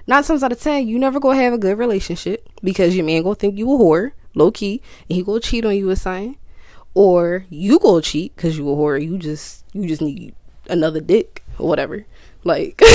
[0.06, 3.22] nine times out of ten, you never gonna have a good relationship because your man
[3.22, 6.37] gonna think you a whore, low key, and he gonna cheat on you with something,
[6.94, 9.02] or you gonna cheat because you a whore.
[9.02, 10.34] You just you just need
[10.68, 12.04] another dick or whatever,
[12.44, 12.80] like.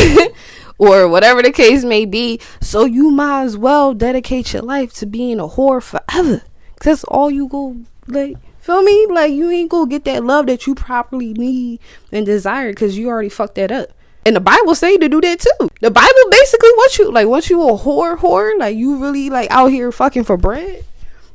[0.78, 2.40] or whatever the case may be.
[2.60, 6.42] So you might as well dedicate your life to being a whore forever.
[6.80, 9.06] Cause that's all you go like feel me?
[9.08, 11.80] Like you ain't gonna get that love that you properly need
[12.12, 13.90] and desire because you already fucked that up.
[14.26, 15.70] And the Bible say to do that too.
[15.82, 19.52] The Bible basically wants you like once you a whore whore, like you really like
[19.52, 20.86] out here fucking for bread.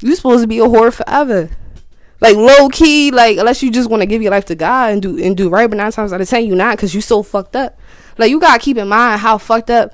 [0.00, 1.50] You supposed to be a whore forever.
[2.20, 5.02] Like low key, like unless you just want to give your life to God and
[5.02, 7.22] do and do right, but nine times out of ten you not because you so
[7.22, 7.78] fucked up.
[8.16, 9.92] Like you gotta keep in mind how fucked up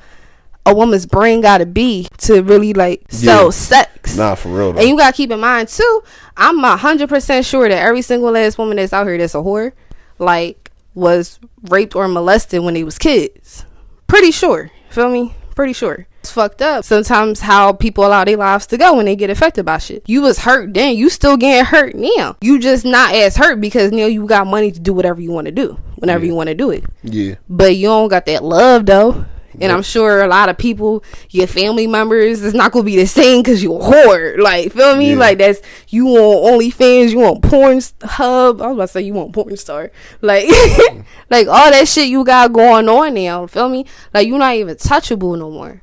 [0.67, 3.51] a woman's brain gotta be to really like sell Yeah.
[3.51, 4.17] sex.
[4.17, 4.73] Nah, for real.
[4.73, 4.81] Though.
[4.81, 6.03] And you gotta keep in mind too,
[6.37, 9.39] I'm a hundred percent sure that every single last woman that's out here that's a
[9.39, 9.73] whore,
[10.19, 13.65] like, was raped or molested when they was kids.
[14.07, 14.71] Pretty sure.
[14.91, 15.35] Feel me?
[15.55, 16.07] Pretty sure.
[16.21, 16.85] It's fucked up.
[16.85, 20.03] Sometimes how people allow their lives to go when they get affected by shit.
[20.07, 22.37] You was hurt then, you still getting hurt now.
[22.41, 25.47] You just not as hurt because now you got money to do whatever you want
[25.47, 25.79] to do.
[25.97, 27.37] Whenever you want to do it yeah.
[27.49, 29.25] but you don't got that love though.
[29.61, 33.07] And I'm sure a lot of people, your family members, it's not gonna be the
[33.07, 34.39] same because you a whore.
[34.39, 35.11] Like, feel me?
[35.11, 35.19] Yeah.
[35.19, 38.61] Like that's you on OnlyFans, you on Porn Hub.
[38.61, 39.91] I was about to say you want Porn Star.
[40.21, 40.49] Like,
[41.31, 43.47] like all that shit you got going on now.
[43.47, 43.87] Feel me?
[44.13, 45.83] Like you not even touchable no more.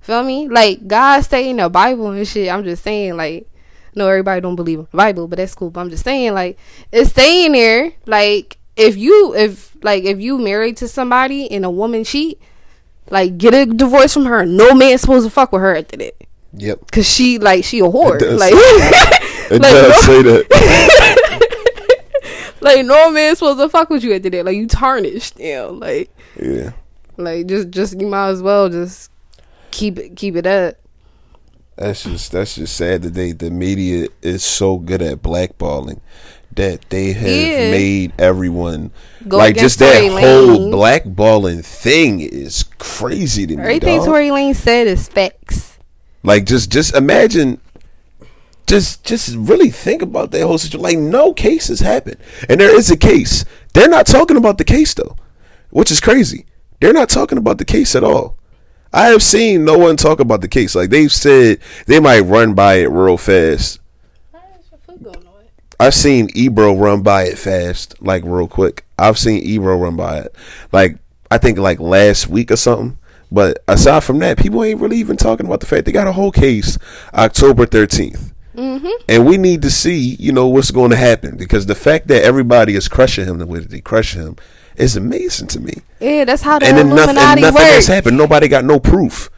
[0.00, 0.48] Feel me?
[0.48, 2.50] Like God stay in the Bible and shit.
[2.50, 3.46] I'm just saying, like,
[3.94, 5.70] no, everybody don't believe in the Bible, but that's cool.
[5.70, 6.58] But I'm just saying, like,
[6.92, 7.92] it's staying there.
[8.06, 12.40] Like, if you, if like, if you married to somebody and a woman cheat,
[13.10, 14.44] like, get a divorce from her.
[14.46, 16.14] No man's supposed to fuck with her after that,
[16.54, 16.90] Yep.
[16.90, 18.20] cause she, like, she a whore.
[18.38, 18.52] Like,
[19.50, 21.48] It Like, does no- say that.
[22.60, 24.44] like no man's supposed to fuck with you after that.
[24.44, 25.38] Like, you tarnished.
[25.38, 26.72] You know, like, yeah.
[27.16, 29.10] like just, just you might as well just
[29.70, 30.74] keep it, keep it up.
[31.76, 36.00] That's just that's just sad that they the media is so good at blackballing
[36.52, 37.70] that they have Yeah.
[37.70, 38.90] made everyone
[39.26, 43.62] Go like just that Tory whole blackballing thing is crazy to me.
[43.62, 44.06] Everything dawg.
[44.06, 45.78] Tory Lanez said is facts.
[46.22, 47.60] Like just just imagine
[48.66, 50.82] just just really think about that whole situation.
[50.82, 52.16] Like no cases happen.
[52.48, 53.44] And there is a case.
[53.74, 55.16] They're not talking about the case though.
[55.70, 56.46] Which is crazy.
[56.80, 58.36] They're not talking about the case at all.
[58.92, 60.74] I have seen no one talk about the case.
[60.74, 63.80] Like they've said they might run by it real fast.
[65.80, 68.84] I've seen Ebro run by it fast, like real quick.
[68.98, 70.34] I've seen Ebro run by it.
[70.72, 70.98] Like
[71.30, 72.98] I think like last week or something.
[73.30, 76.12] But aside from that, people ain't really even talking about the fact they got a
[76.12, 76.78] whole case
[77.12, 78.32] October 13th.
[78.56, 78.88] Mm-hmm.
[79.08, 82.24] And we need to see, you know, what's going to happen because the fact that
[82.24, 84.36] everybody is crushing him the way that they crush him
[84.76, 85.74] is amazing to me.
[86.00, 88.16] Yeah, that's how the and then nothing, and Illuminati nothing has happened.
[88.16, 89.30] Nobody got no proof.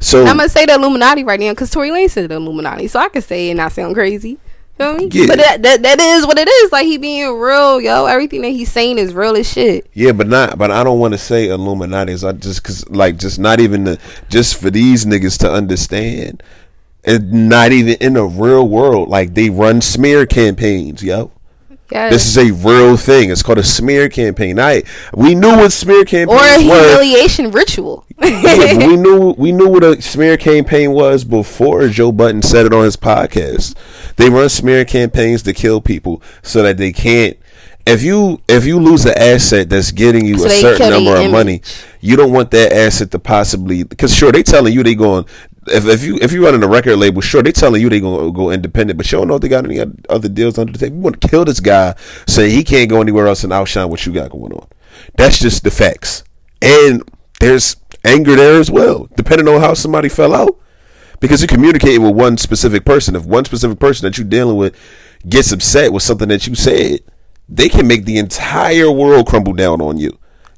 [0.00, 3.00] So I'm gonna say the Illuminati right now because Tory Lanez said the Illuminati, so
[3.00, 4.38] I can say it and not sound crazy.
[4.78, 5.08] Feel me?
[5.10, 5.26] Yeah.
[5.26, 6.70] But that, that that is what it is.
[6.70, 8.06] Like he being real, yo.
[8.06, 9.88] Everything that he's saying is real as shit.
[9.92, 10.56] Yeah, but not.
[10.56, 12.22] But I don't want to say Illuminati's.
[12.22, 16.44] I just cause like just not even the just for these niggas to understand,
[17.02, 19.08] and not even in the real world.
[19.08, 21.32] Like they run smear campaigns, yo.
[21.90, 22.10] Yeah.
[22.10, 23.30] This is a real thing.
[23.30, 24.58] It's called a smear campaign.
[24.58, 24.82] I
[25.14, 26.88] we knew what smear or campaigns a were.
[26.88, 28.04] humiliation ritual.
[28.18, 28.30] We
[28.96, 32.96] knew we knew what a smear campaign was before Joe Budden said it on his
[32.96, 33.74] podcast.
[34.16, 37.38] They run smear campaigns to kill people so that they can't.
[37.86, 41.20] If you if you lose an asset that's getting you So a certain number of
[41.20, 41.32] image.
[41.32, 41.62] money,
[42.02, 45.24] you don't want that asset to possibly because sure they telling you they going.
[45.70, 48.32] If, if you if you running a record label, sure they telling you they gonna
[48.32, 50.96] go independent, but you don't know if they got any other deals under the table.
[50.96, 51.94] You want to kill this guy
[52.26, 54.66] so he can't go anywhere else and outshine what you got going on.
[55.16, 56.24] That's just the facts.
[56.60, 57.02] And
[57.40, 60.58] there's anger there as well, depending on how somebody fell out.
[61.20, 63.16] Because you're communicating with one specific person.
[63.16, 64.76] If one specific person that you're dealing with
[65.28, 67.00] gets upset with something that you said,
[67.48, 70.16] they can make the entire world crumble down on you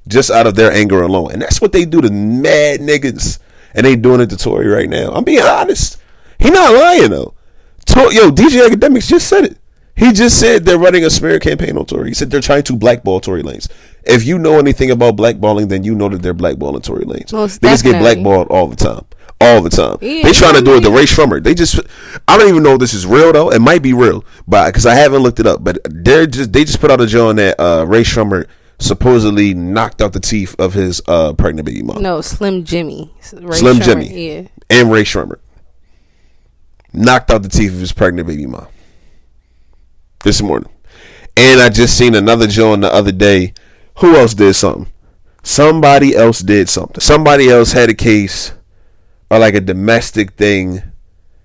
[0.08, 1.32] just out of their anger alone.
[1.32, 3.38] And that's what they do to mad niggas.
[3.74, 5.12] And they doing it to Tory right now.
[5.12, 5.98] I'm being honest.
[6.38, 7.34] He not lying though.
[7.86, 9.56] To- Yo, DJ Akademiks just said it.
[9.96, 12.08] He just said they're running a smear campaign on Tory.
[12.08, 13.68] He said they're trying to blackball Tory Lanez.
[14.04, 17.32] If you know anything about blackballing, then you know that they're blackballing Tory Lanez.
[17.32, 19.04] Most just get blackballed all the time.
[19.42, 19.96] All the time.
[20.00, 21.44] Yeah, they trying to do it to mean- Rae Sremmurd.
[21.44, 21.80] They just
[22.28, 23.50] I don't even know if this is real though.
[23.50, 25.62] It might be real, but because I haven't looked it up.
[25.64, 28.46] But they're just they just put out a joint that uh, Rae Sremmurd
[28.80, 32.02] supposedly knocked out the teeth of his uh, pregnant baby mom.
[32.02, 33.10] No, Slim Jxmmi.
[33.42, 34.10] Ray Slim Jxmmi.
[34.42, 34.48] Yeah.
[34.68, 35.40] and Rae Sremmurd
[36.92, 38.66] knocked out the teeth of his pregnant baby mom
[40.24, 40.70] this morning.
[41.36, 43.54] And I just seen another joint the other day.
[43.98, 44.92] Who else did something?
[45.42, 47.00] Somebody else did something.
[47.00, 48.52] Somebody else had a case
[49.30, 50.82] or like a domestic thing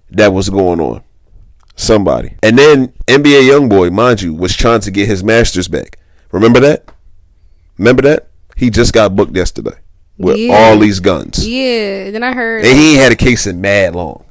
[0.09, 1.03] that was going on.
[1.75, 2.35] Somebody.
[2.41, 5.99] And then NBA YoungBoy, mind you, was trying to get his masters back.
[6.31, 6.89] Remember that?
[7.77, 8.27] Remember that?
[8.55, 9.77] He just got booked yesterday
[10.17, 10.53] with Yeah.
[10.53, 11.47] all these guns.
[11.47, 12.11] Yeah.
[12.11, 12.65] Then I heard.
[12.65, 14.23] And he ain't had a case in mad long.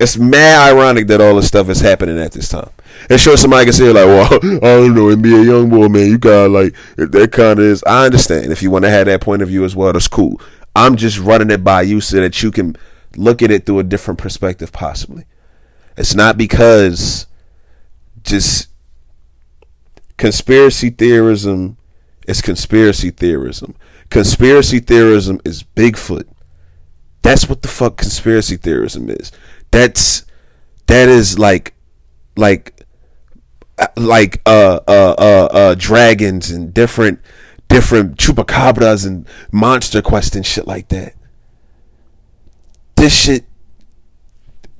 [0.00, 2.70] It's mad ironic that all this stuff is happening at this time.
[3.10, 6.18] And sure somebody can say like, well, I don't know, NBA young boy, man, you
[6.18, 7.82] got like if that kind of is.
[7.86, 9.92] I understand if you want to have that point of view as well.
[9.92, 10.40] That's cool.
[10.74, 12.76] I'm just running it by you so that you can
[13.16, 15.24] look at it through a different perspective, possibly.
[15.96, 17.26] It's not because
[18.22, 18.68] just
[20.16, 21.76] conspiracy theorism
[22.26, 23.74] is conspiracy theorism.
[24.10, 26.28] Conspiracy theorism is Bigfoot.
[27.22, 29.32] That's what the fuck conspiracy theorism is.
[29.70, 30.24] That's
[30.86, 31.74] that is like
[32.36, 32.84] like
[33.78, 37.20] uh, like uh uh uh uh dragons and different
[37.68, 41.14] different chupacabras and monster quest and shit like that.
[42.96, 43.46] This shit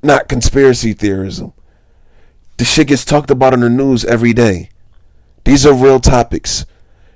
[0.03, 1.53] not conspiracy theorism.
[2.57, 4.69] This shit gets talked about on the news every day.
[5.45, 6.65] These are real topics.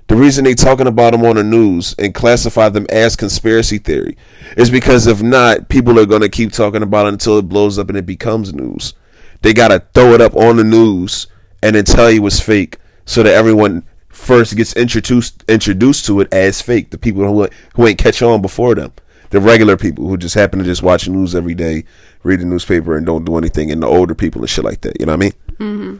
[0.08, 4.16] The reason they talking about them on the news and classify them as conspiracy theory
[4.56, 7.78] is because if not, people are going to keep talking about it until it blows
[7.78, 8.94] up and it becomes news.
[9.42, 11.26] They got to throw it up on the news
[11.62, 16.32] and then tell you it's fake so that everyone first gets introduced introduced to it
[16.32, 16.90] as fake.
[16.90, 18.92] The people who who ain't catch on before them.
[19.30, 21.84] The regular people who just happen to just watch the news every day,
[22.22, 24.98] read the newspaper and don't do anything, and the older people and shit like that.
[24.98, 25.32] You know what I mean?
[25.58, 25.96] Mm-hmm.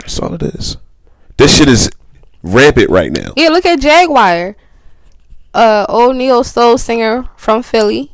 [0.00, 0.76] That's all it is.
[1.38, 1.90] This shit is
[2.46, 3.32] rampant right now.
[3.36, 4.56] Yeah, look at Jaguar.
[5.54, 8.12] Uh, old neo soul singer from Philly.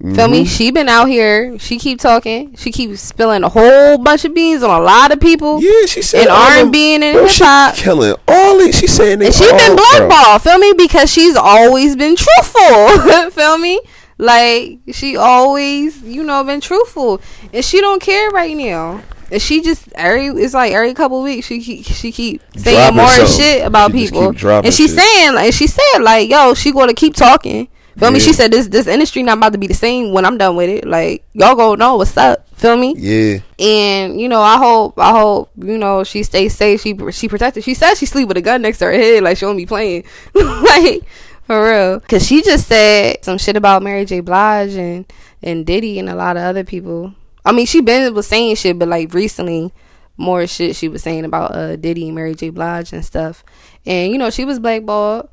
[0.00, 0.32] Feel Mm-hmm.
[0.32, 0.44] me?
[0.44, 1.58] She been out here.
[1.58, 2.54] She keep talking.
[2.56, 5.62] She keeps spilling a whole bunch of beans on a lot of people.
[5.62, 7.74] Yeah, she said In R&B and in bro, she hip-hop.
[7.76, 8.78] killing all these.
[8.78, 10.42] She saying And she all, been blackballed.
[10.42, 10.74] Feel me?
[10.76, 13.30] Because she's always been truthful.
[13.30, 13.80] feel me?
[14.18, 17.20] Like she always, you know, been truthful,
[17.52, 19.02] and she don't care right now.
[19.30, 23.08] And she just every it's like every couple weeks she keep she keep saying more
[23.08, 23.36] something.
[23.36, 24.98] shit about She people, and she shit.
[24.98, 27.68] saying like she said like yo she going to keep talking.
[27.96, 28.18] Feel me?
[28.18, 30.68] She said this this industry not about to be the same when I'm done with
[30.68, 30.84] it.
[30.84, 32.48] Like y'all gonna know what's up.
[32.56, 32.94] Feel me?
[32.96, 36.80] Yeah, And you know, I hope, I hope you know she stays safe.
[36.80, 37.62] She she protected.
[37.62, 39.66] She said she sleep with a gun next to her head, like she don't be
[39.66, 40.04] playing,
[40.34, 41.02] like
[41.44, 42.00] for real.
[42.00, 44.18] Cause she just said some shit about Mary J.
[44.20, 45.04] Blige and
[45.42, 47.14] and Diddy and a lot of other people.
[47.44, 49.72] I mean, she been was saying shit, but like recently,
[50.16, 52.50] more shit she was saying about uh Diddy and Mary J.
[52.50, 53.44] Blige and stuff.
[53.84, 55.28] And you know, she was blackballed.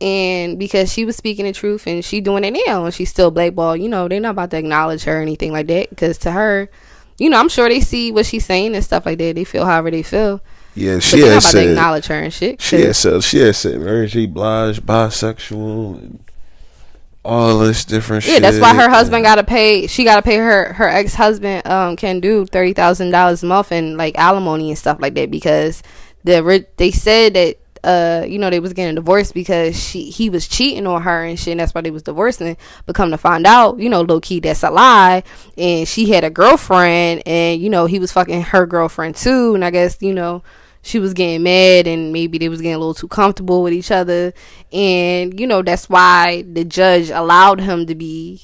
[0.00, 3.30] And because she was speaking the truth and she doing it now and she's still
[3.30, 5.88] blackballed, you know, they're not about to acknowledge her or anything like that.
[5.88, 6.68] Because to her,
[7.16, 9.36] you know, I'm sure they see what she's saying and stuff like that.
[9.36, 10.40] They feel however they feel.
[10.74, 10.98] yeah.
[10.98, 11.68] She they're not has about to said.
[11.68, 12.60] acknowledge her and shit.
[12.60, 13.22] She has said.
[13.22, 14.26] She has said Mary J.
[14.26, 16.23] Blige bisexual and
[17.24, 18.30] all this different shit.
[18.30, 18.42] yeah, shit.
[18.42, 19.86] that's why her husband got to pay.
[19.86, 23.46] She got to pay her her ex husband um can do thirty thousand dollars a
[23.46, 25.82] month in like alimony and stuff like that because
[26.24, 30.48] the they said that uh you know they was getting divorced because she he was
[30.48, 31.52] cheating on her and shit.
[31.52, 32.56] And that's why they was divorcing.
[32.86, 35.22] But come to find out, you know, low key that's a lie.
[35.56, 39.54] And she had a girlfriend, and you know he was fucking her girlfriend too.
[39.54, 40.42] And I guess you know
[40.84, 43.90] she was getting mad and maybe they was getting a little too comfortable with each
[43.90, 44.34] other.
[44.70, 48.42] And you know that's why the judge allowed him to be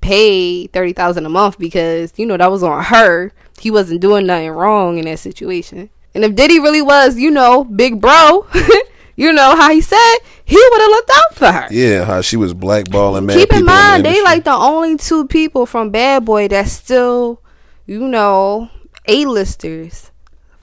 [0.00, 3.32] paid 30,000 a month because you know that was on her.
[3.60, 5.90] He wasn't doing nothing wrong in that situation.
[6.14, 8.46] And if Diddy really was you know big bro
[9.16, 10.16] you know how he said
[10.46, 11.68] he would have looked out for her.
[11.70, 15.26] Yeah, how she was blackballing mad keep in mind the they like the only two
[15.26, 17.42] people from Bad Boy that still
[17.84, 18.70] you know
[19.06, 20.10] A-listers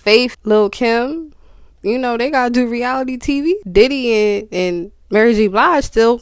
[0.02, 1.34] Faith Lil Kim
[1.84, 6.22] you know they gotta do reality TV Diddy and, and Mary J Blige still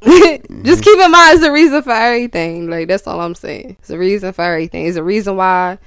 [0.04, 2.70] just keep in mind it's the reason for everything.
[2.70, 3.76] Like that's all I'm saying.
[3.80, 4.86] It's the reason for everything.
[4.86, 5.78] It's the reason why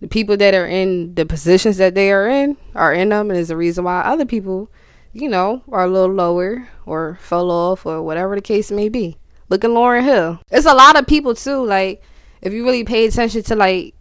[0.00, 3.38] the people that are in the positions that they are in are in them and
[3.38, 4.70] it's the reason why other people
[5.12, 9.16] you know are a little lower or fell off or whatever the case may be.
[9.48, 10.40] Look at Lauryn Hill.
[10.50, 12.02] It's a lot of people too like
[12.42, 13.94] if you really pay attention to like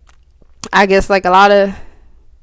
[0.74, 1.76] I guess like a lot of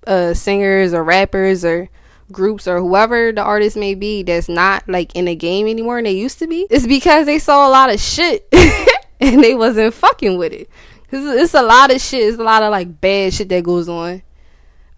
[0.07, 1.89] uh, singers or rappers or
[2.33, 6.07] groups or whoever the artist may be that's not like in the game anymore and
[6.07, 8.49] they used to be, it's because they saw a lot of shit
[9.21, 10.69] and they wasn't fucking with it.
[11.11, 12.23] Cause it's a lot of shit.
[12.29, 14.23] It's a lot of like bad shit that goes on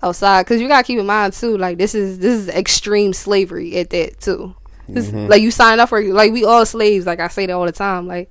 [0.03, 0.47] outside.
[0.47, 3.91] Cause you gotta keep in mind too, like this is this is extreme slavery at
[3.91, 4.55] that too.
[4.89, 5.29] Mhm.
[5.29, 7.05] Like you sign up for like we all slaves.
[7.05, 8.07] Like I say that all the time.
[8.07, 8.31] Like,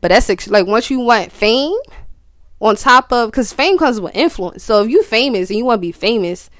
[0.00, 1.74] but that's ex- like once you want fame,
[2.60, 4.64] on top of because fame comes with influence.
[4.64, 6.50] So if you famous and you want to be famous,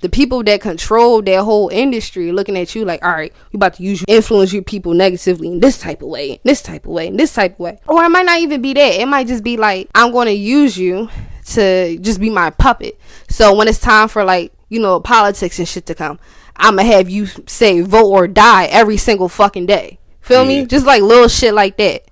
[0.00, 3.74] the people that control that whole industry looking at you like, all right, we about
[3.74, 6.92] to use you, influence your people negatively in this type of way, this type of
[6.92, 7.78] way, in this type of way.
[7.88, 9.00] Or it might not even be that.
[9.00, 11.08] It might just be like, I'm going to use you
[11.46, 13.00] to just be my puppet.
[13.28, 16.18] So when it's time for like, you know, politics and shit to come,
[16.56, 19.98] I'm going to have you say vote or die every single fucking day.
[20.20, 20.66] Feel me?
[20.66, 22.04] Just like little shit like that.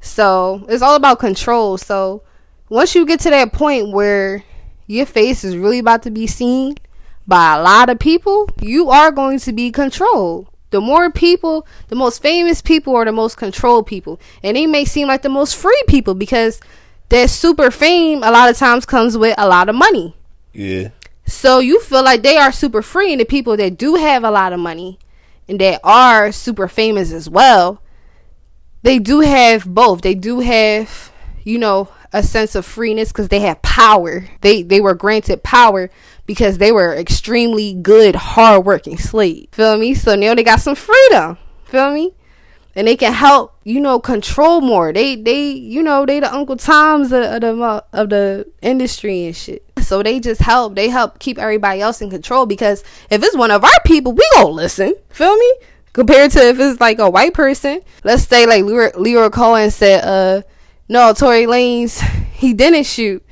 [0.00, 1.76] So it's all about control.
[1.76, 2.22] So
[2.72, 4.42] once you get to that point where
[4.86, 6.74] your face is really about to be seen
[7.26, 10.48] by a lot of people, you are going to be controlled.
[10.70, 14.18] The more people, the most famous people are the most controlled people.
[14.42, 16.60] And they may seem like the most free people because
[17.10, 20.16] that super fame a lot of times comes with a lot of money.
[20.54, 20.88] Yeah.
[21.26, 24.30] So you feel like they are super free, and the people that do have a
[24.30, 24.98] lot of money
[25.46, 27.82] and that are super famous as well,
[28.82, 30.00] they do have both.
[30.00, 31.12] They do have,
[31.44, 34.28] you know, a sense of freeness because they had power.
[34.40, 35.90] They they were granted power
[36.26, 39.48] because they were extremely good, hardworking slaves.
[39.52, 39.94] Feel me?
[39.94, 41.38] So now they got some freedom.
[41.64, 42.14] Feel me?
[42.74, 46.56] and they can help you know control more they they you know they the uncle
[46.56, 51.18] toms of, of the of the industry and shit so they just help they help
[51.18, 54.94] keep everybody else in control because if it's one of our people we gonna listen
[55.10, 55.54] feel me
[55.92, 60.42] compared to if it's like a white person let's say like Leroy, Cohen said uh
[60.92, 62.00] no Tory Lanez
[62.32, 63.24] he didn't shoot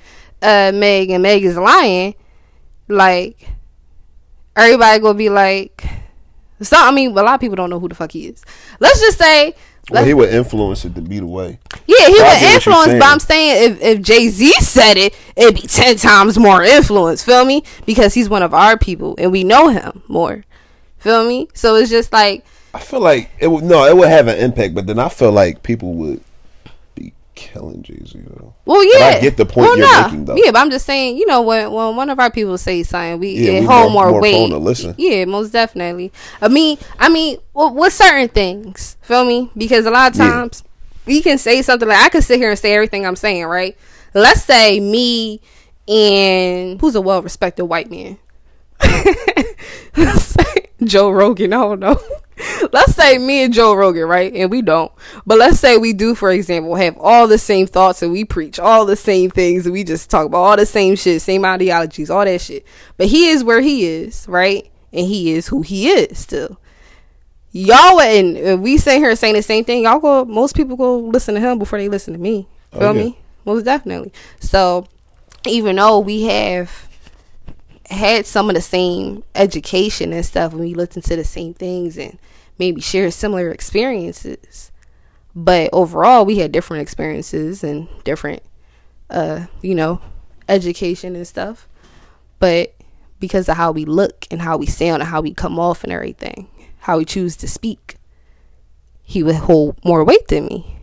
[0.42, 2.14] uh Meg and Meg is lying
[2.88, 3.48] like
[4.56, 5.84] everybody gonna be like
[6.62, 8.44] so I mean, a lot of people don't know who the fuck he is.
[8.80, 9.54] Let's just say,
[9.90, 11.58] Well, he would influence it to be the way.
[11.86, 12.98] yeah, he I was get what you're influenced.
[13.00, 13.12] But.
[13.12, 17.24] I'm saying, if if Jay Z said it, it'd be ten times more influence.
[17.24, 17.64] Feel me?
[17.86, 20.44] Because he's one of our people, and we know him more.
[20.98, 21.48] Feel me?
[21.54, 22.44] So it's just like,
[22.74, 25.32] I feel like it would no, it would have an impact, but then I feel
[25.32, 26.22] like people would
[27.40, 28.54] killing Jay Z though.
[28.66, 29.16] well, yeah.
[29.16, 30.02] I get the point well, you're nah.
[30.08, 30.36] making, though.
[30.36, 33.18] Yeah, but I'm just saying, you know, when when one of our people say something,
[33.18, 34.94] we Yeah, it we hold more- more, more to listen.
[34.98, 36.12] Yeah, most definitely.
[36.42, 39.50] I mean, I mean, well, with certain things, feel me?
[39.56, 40.30] Because a lot of Yeah.
[40.30, 40.62] times
[41.06, 43.76] we can say something like I can sit here and say everything I'm saying, right?
[44.14, 45.40] Let's say me
[45.88, 48.18] and who's a well respected white man.
[50.84, 52.00] Joe Rogan, I don't know.
[52.72, 54.32] Let's say me and Joe Rogan, right?
[54.34, 54.90] And we don't.
[55.26, 58.58] But let's say we do, for example, have all the same thoughts and we preach
[58.58, 62.10] all the same things and we just talk about all the same shit, same ideologies,
[62.10, 62.64] all that shit.
[62.96, 64.70] But he is where he is, right?
[64.92, 66.58] And he is who he is still.
[67.52, 70.98] Y'all and if we sit here saying the same thing, y'all go most people go
[70.98, 72.46] listen to him before they listen to me.
[72.72, 73.02] Oh, Feel Oh, yeah.
[73.02, 73.18] me?
[73.44, 74.12] Most definitely.
[74.38, 74.86] So
[75.46, 76.88] even though we have
[77.90, 81.98] had some of the same education and stuff and we listen to the same things
[81.98, 82.18] and
[82.60, 84.70] maybe share similar experiences
[85.34, 88.42] but overall we had different experiences and different
[89.10, 90.00] uh you know
[90.48, 91.66] education and stuff
[92.38, 92.74] but
[93.18, 95.92] because of how we look and how we sound and how we come off and
[95.92, 96.48] everything
[96.80, 97.96] how we choose to speak
[99.02, 100.76] he would hold more weight than me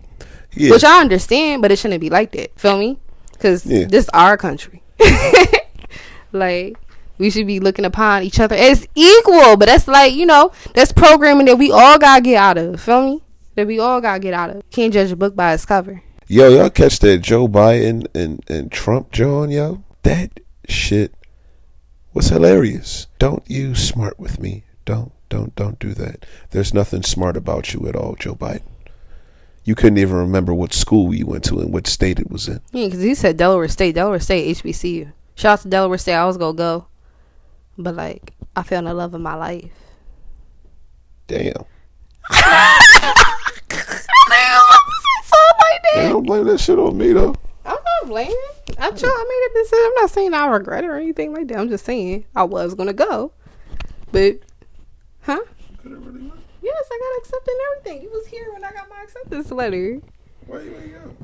[0.54, 0.72] Yeah.
[0.72, 2.50] which I understand, but it shouldn't be like that.
[2.60, 2.98] Feel me?
[3.34, 3.86] Because Yeah.
[3.88, 4.82] this our country.
[6.32, 6.78] like
[7.18, 9.58] we should be looking upon each other as equal.
[9.58, 12.82] But that's like you know that's programming that we all gotta get out of.
[12.82, 13.24] Feel me?
[13.56, 14.70] That we all gotta get out of.
[14.70, 16.02] Can't judge a book by its cover.
[16.30, 19.86] Yo, y'all catch that Joe Biden and, and Trump John, yo?
[20.04, 21.14] That shit
[22.14, 23.08] was hilarious.
[23.18, 24.66] Don't you smart with me.
[24.84, 26.26] Don't, don't, don't do that.
[26.52, 28.64] There's nothing smart about you at all, Joe Biden.
[29.64, 32.60] You couldn't even remember what school you went to and what state it was in.
[32.74, 35.14] Yeah, because he said Delaware State, Delaware State, HBCU.
[35.36, 36.16] Shout out to Delaware State.
[36.16, 36.88] I was gonna go,
[37.78, 39.72] but like I found the love of my life.
[41.28, 41.54] Damn.
[41.54, 42.48] Something
[45.60, 46.10] like They that.
[46.10, 47.36] don't blame that shit on me, though.
[47.66, 48.36] I'm not blaming.
[48.78, 49.04] I chose.
[49.06, 49.86] I made a decision.
[49.88, 51.58] I'm not saying I regret it or anything like that.
[51.58, 53.32] I'm just saying I was gonna go,
[54.12, 54.38] but
[55.22, 55.40] huh?
[55.84, 58.02] Yes, I got accepted and everything.
[58.04, 60.02] You was here when I got my acceptance letter.
[60.46, 61.16] Why you ain't go?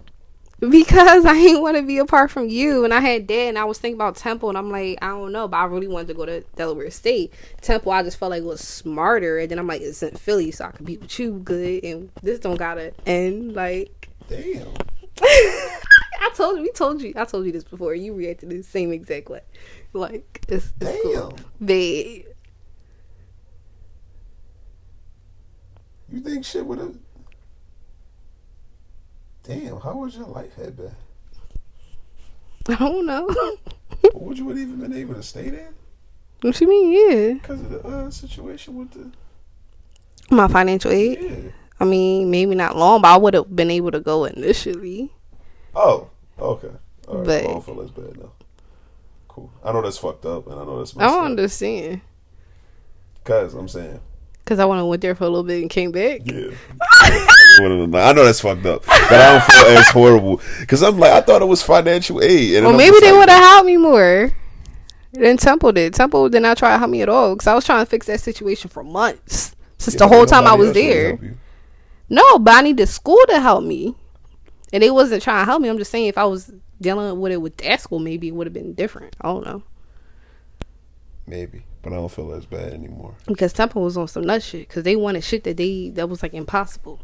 [0.70, 3.66] Because I didn't want to be apart from you, and I had dad, and I
[3.66, 6.14] was thinking about Temple, and I'm like, I don't know, but I really wanted to
[6.14, 7.34] go to Delaware State.
[7.62, 10.66] Temple, I just felt like was smarter, and then I'm like, it's in Philly, so
[10.66, 13.56] I could be with you good, and this don't gotta end.
[13.56, 14.68] Like, Damn.
[15.22, 17.94] I told you, we told you, I told you this before.
[17.94, 19.42] You reacted the same exact way.
[19.92, 21.32] Like it's, it's cool.
[21.32, 21.46] Damn.
[21.66, 22.26] Babe.
[26.12, 26.96] You think shit would have?
[29.44, 30.96] Damn, how would your life have been?
[32.70, 33.28] I don't know.
[34.14, 35.70] Would you have even been able to stay there
[36.44, 36.92] what you mean?
[36.92, 39.12] Yeah, because of the uh, situation with the?
[40.34, 41.20] my financial aid.
[41.22, 41.52] Yeah.
[41.80, 45.12] I mean, maybe not long, but I would have been able to go initially.
[45.76, 46.72] Oh, okay.
[47.08, 47.26] All right.
[47.26, 48.32] But- I don't feel as bad now.
[49.28, 49.52] Cool.
[49.64, 51.26] I know that's fucked up, and I know that's I don't up.
[51.26, 52.02] understand
[53.24, 54.00] Cause I'm saying,
[54.44, 56.22] because I went went there for a little bit and came back.
[56.26, 56.52] yeah.
[57.60, 61.22] I know that's fucked up, but I don't feel as horrible because I'm like I
[61.22, 62.56] thought it was financial aid.
[62.56, 64.32] And Well, maybe they like, would have helped me more
[65.12, 65.94] than Temple did.
[65.94, 68.08] Temple did not try to help me at all because I was trying to fix
[68.08, 71.20] that situation for months since yeah, the whole time I was there.
[72.10, 73.96] No, but I needed school to help me,
[74.72, 75.70] and they wasn't trying to help me.
[75.70, 76.52] I'm just saying if I was
[76.82, 79.16] dealing with it with that school, maybe it would have been different.
[79.22, 79.64] I don't know
[81.26, 83.16] Maybe, but I don't feel as bad anymore.
[83.28, 86.22] because Temple was on some nut shit because they wanted shit that they that was
[86.22, 87.00] like impossible.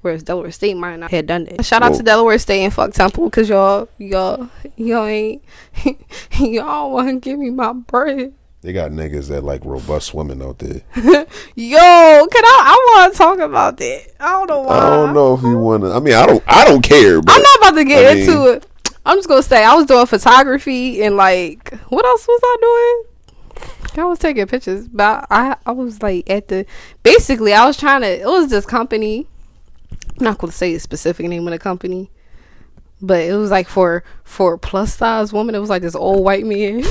[0.00, 1.64] Whereas Delaware State might not had done that.
[1.64, 5.42] Shout out Well- to Delaware State and fuck Temple because y'all y'all y'all ain't
[6.38, 8.32] y'all want to give me my bread.
[8.60, 10.80] They got niggas that like robust women out there.
[11.54, 11.78] Yo,
[12.26, 12.62] can I?
[12.64, 14.06] I want to talk about that.
[14.20, 14.78] I don't know why.
[14.78, 15.92] I don't know if you want to.
[15.92, 16.42] I mean, I don't.
[16.46, 17.20] I don't care.
[17.22, 18.66] But I'm not about to get I into mean- it.
[19.06, 23.04] I'm just gonna say I was doing photography and like what else was I doing?
[23.96, 26.66] I was taking pictures, but I I was like at the
[27.02, 28.08] basically I was trying to.
[28.20, 29.26] It was this company.
[30.18, 32.10] I'm not gonna say the specific name of the company,
[33.00, 35.54] but it was like for for plus size woman.
[35.54, 36.82] It was like this old white man.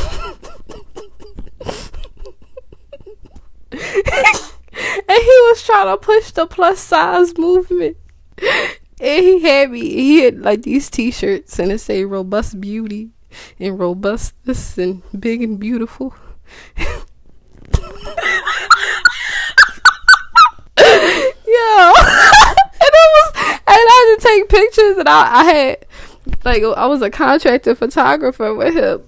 [3.71, 7.97] and he was trying to push the plus size movement.
[8.99, 9.81] And he had me.
[9.81, 13.09] He had like these T-shirts, and it say "robust beauty"
[13.59, 16.15] and "robustness" and "big and beautiful."
[21.47, 25.85] Yo, and it was, and I had to take pictures, and I, I had
[26.45, 29.03] like I was a contractor photographer with him,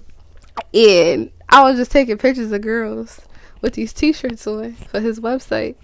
[0.74, 3.20] and I was just taking pictures of girls
[3.62, 5.76] with these T-shirts on for his website.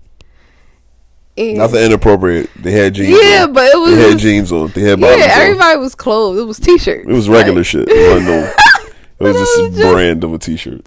[1.39, 2.49] And Nothing inappropriate.
[2.57, 3.11] They had jeans.
[3.23, 3.53] Yeah, on.
[3.53, 4.69] but it was They had just- jeans on.
[4.69, 5.31] They had yeah, bottoms on.
[5.31, 6.39] everybody was clothed.
[6.39, 7.07] It was T-shirts.
[7.07, 7.89] It was regular Like, shit.
[7.91, 8.53] It wasn't no.
[9.19, 10.87] It was it just was a just- brand of a t-shirt.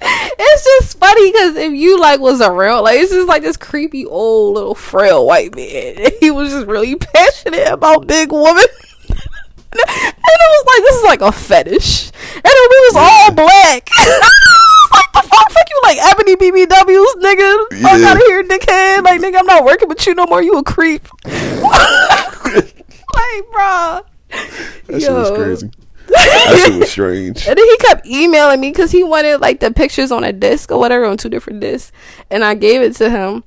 [0.00, 4.04] It's just funny because if you like was around, like it's just like this creepy
[4.06, 6.10] old little frail white man.
[6.20, 8.64] He was just really passionate about big women.
[9.08, 12.10] and it was like this is like a fetish.
[12.34, 13.88] And then we was all black.
[14.92, 17.82] like the fuck, fuck you like ebony BBWs, nigga.
[17.82, 18.08] Fuck Yeah.
[18.08, 19.02] out of here, dickhead.
[19.04, 20.42] Like nigga, I'm not working with you no more.
[20.42, 21.06] You a creep.
[21.24, 21.34] like,
[23.54, 24.02] bruh.
[24.86, 25.70] That shit was crazy.
[26.08, 27.46] That shit was strange.
[27.46, 30.70] And then he kept emailing me because he wanted like the pictures on a disc
[30.70, 31.92] or whatever on two different discs,
[32.30, 33.44] and I gave it to him.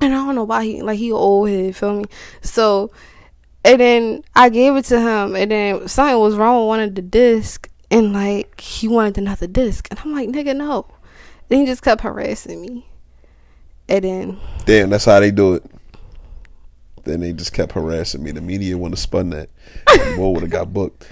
[0.00, 2.04] And I don't know why he like he old head, feel me?
[2.42, 2.90] So,
[3.64, 6.94] and then I gave it to him, and then something was wrong with one of
[6.94, 10.86] the discs, and like he wanted another disc, and I'm like, nigga, no.
[11.48, 12.86] Then he just kept harassing me,
[13.88, 15.64] and then Damn, that's how they do it.
[17.04, 18.32] Then they just kept harassing me.
[18.32, 19.48] The media would have spun that.
[19.88, 21.08] And Mo would have got booked.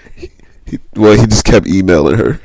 [0.66, 2.40] He, he, well, he just kept emailing her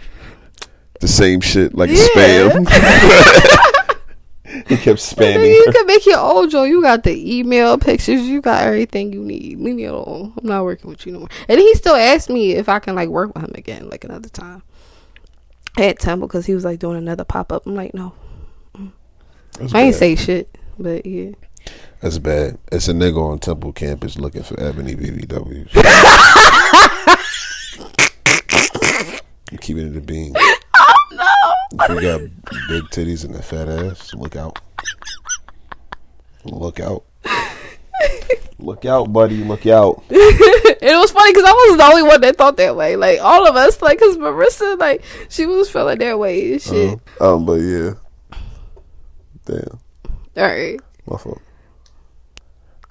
[1.00, 2.08] the same shit like Yeah.
[2.16, 2.70] spam.
[4.68, 5.72] he kept Nigga, spamming you her.
[5.72, 6.64] can make your own Joe.
[6.64, 8.22] You got the email pictures.
[8.22, 9.60] You got everything you need.
[9.60, 10.34] Leave me alone.
[10.38, 11.30] I'm not working with you no more.
[11.48, 14.30] And he still asked me if I can like work with him again, like another
[14.30, 14.64] time
[15.78, 17.66] at Temple, because he was like doing another pop up.
[17.66, 18.14] I'm like, no,
[19.60, 21.32] That's I ain't say shit, but yeah.
[22.02, 22.58] That's bad.
[22.72, 25.70] It's a nigga on Temple campus looking for Ebony BBWs.
[29.52, 30.34] you keeping it a bean.
[30.36, 31.86] Oh no!
[31.86, 32.22] If you got
[32.70, 34.60] big titties and a fat ass, look out.
[36.45, 37.04] Look out.
[38.60, 39.43] Look out, buddy.
[39.43, 40.04] Look out.
[40.82, 42.95] It was funny because I was the only one that thought that way.
[42.95, 47.00] Like all of us, like, cause Marissa, like, she was feeling that way and shit.
[47.20, 47.91] Uh, um, but yeah.
[49.45, 49.80] Damn,
[50.38, 50.80] All right.
[51.06, 51.41] my fault.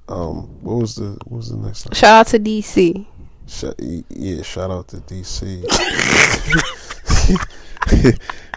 [0.06, 1.94] Um, what was the what was the next time?
[1.94, 3.06] Shout out to DC.
[3.48, 5.64] Yeah, shout out to DC.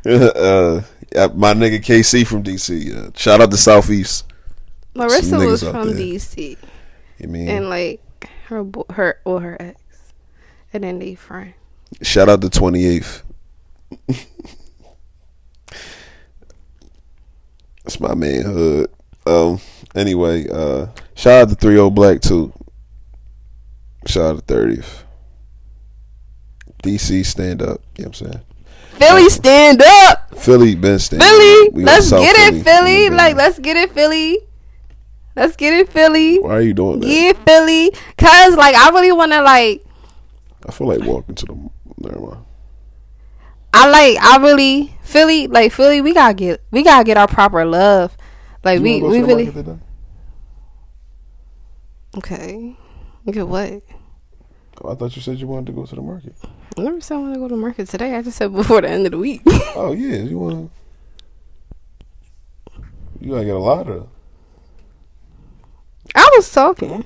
[0.06, 0.82] uh,
[1.34, 2.94] my nigga KC from DC.
[2.94, 4.26] Uh, shout out to Southeast.
[4.94, 5.94] Marissa was from.
[5.94, 6.58] DC.
[7.20, 7.48] You mean?
[7.48, 8.02] and like
[8.48, 9.80] her bo- her or her ex,
[10.74, 11.54] and then they friend.
[12.02, 13.24] shout out to Twenty Eighth.
[17.84, 18.92] That's my manhood.
[19.26, 19.60] Um.
[19.96, 22.54] Anyway, uh, shout out to Three O Black too.
[24.06, 25.04] Shout out to Thirtieth.
[26.84, 27.82] DC stand up.
[27.97, 28.41] You know what I'm saying?
[28.93, 30.36] Philly, uh, stand up.
[30.38, 31.88] Philly been standing Philly, up.
[31.88, 33.10] Let's get it, Philly.
[33.10, 34.38] Like, let's get it, Philly.
[35.36, 36.39] Let's get it, Philly.
[36.39, 37.08] Why are you doing that?
[37.08, 37.91] Yeah, Philly.
[38.18, 39.84] Cause like I really wanna like
[40.68, 41.70] I feel like walking to the.
[41.97, 42.45] Never mind.
[43.74, 47.64] I like I really Philly like Philly we gotta get we gotta get our proper
[47.66, 48.16] love.
[48.64, 49.80] Like You we we really?
[52.18, 52.76] Okay.
[53.28, 53.82] Okay, what?
[54.84, 56.34] Oh, I thought you said you wanted to go to the market.
[56.78, 58.16] I never said I want to go to the market today.
[58.16, 59.42] I just said before the end of the week.
[59.74, 60.70] Oh yeah, you want.
[63.22, 64.10] You gotta get a lot of.
[66.14, 67.06] I was talking.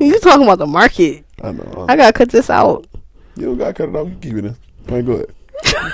[0.00, 1.24] You talking about the market.
[1.42, 1.86] I know.
[1.88, 2.88] I gotta cut this out.
[3.36, 4.08] you don't gotta cut it off.
[4.08, 4.56] You keep it in.
[4.88, 5.34] All right, go ahead.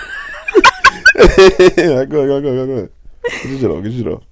[1.17, 2.91] go ahead, go ahead, go ahead, go ahead.
[3.23, 3.83] Get your shit off.
[3.85, 4.23] Get your shit off.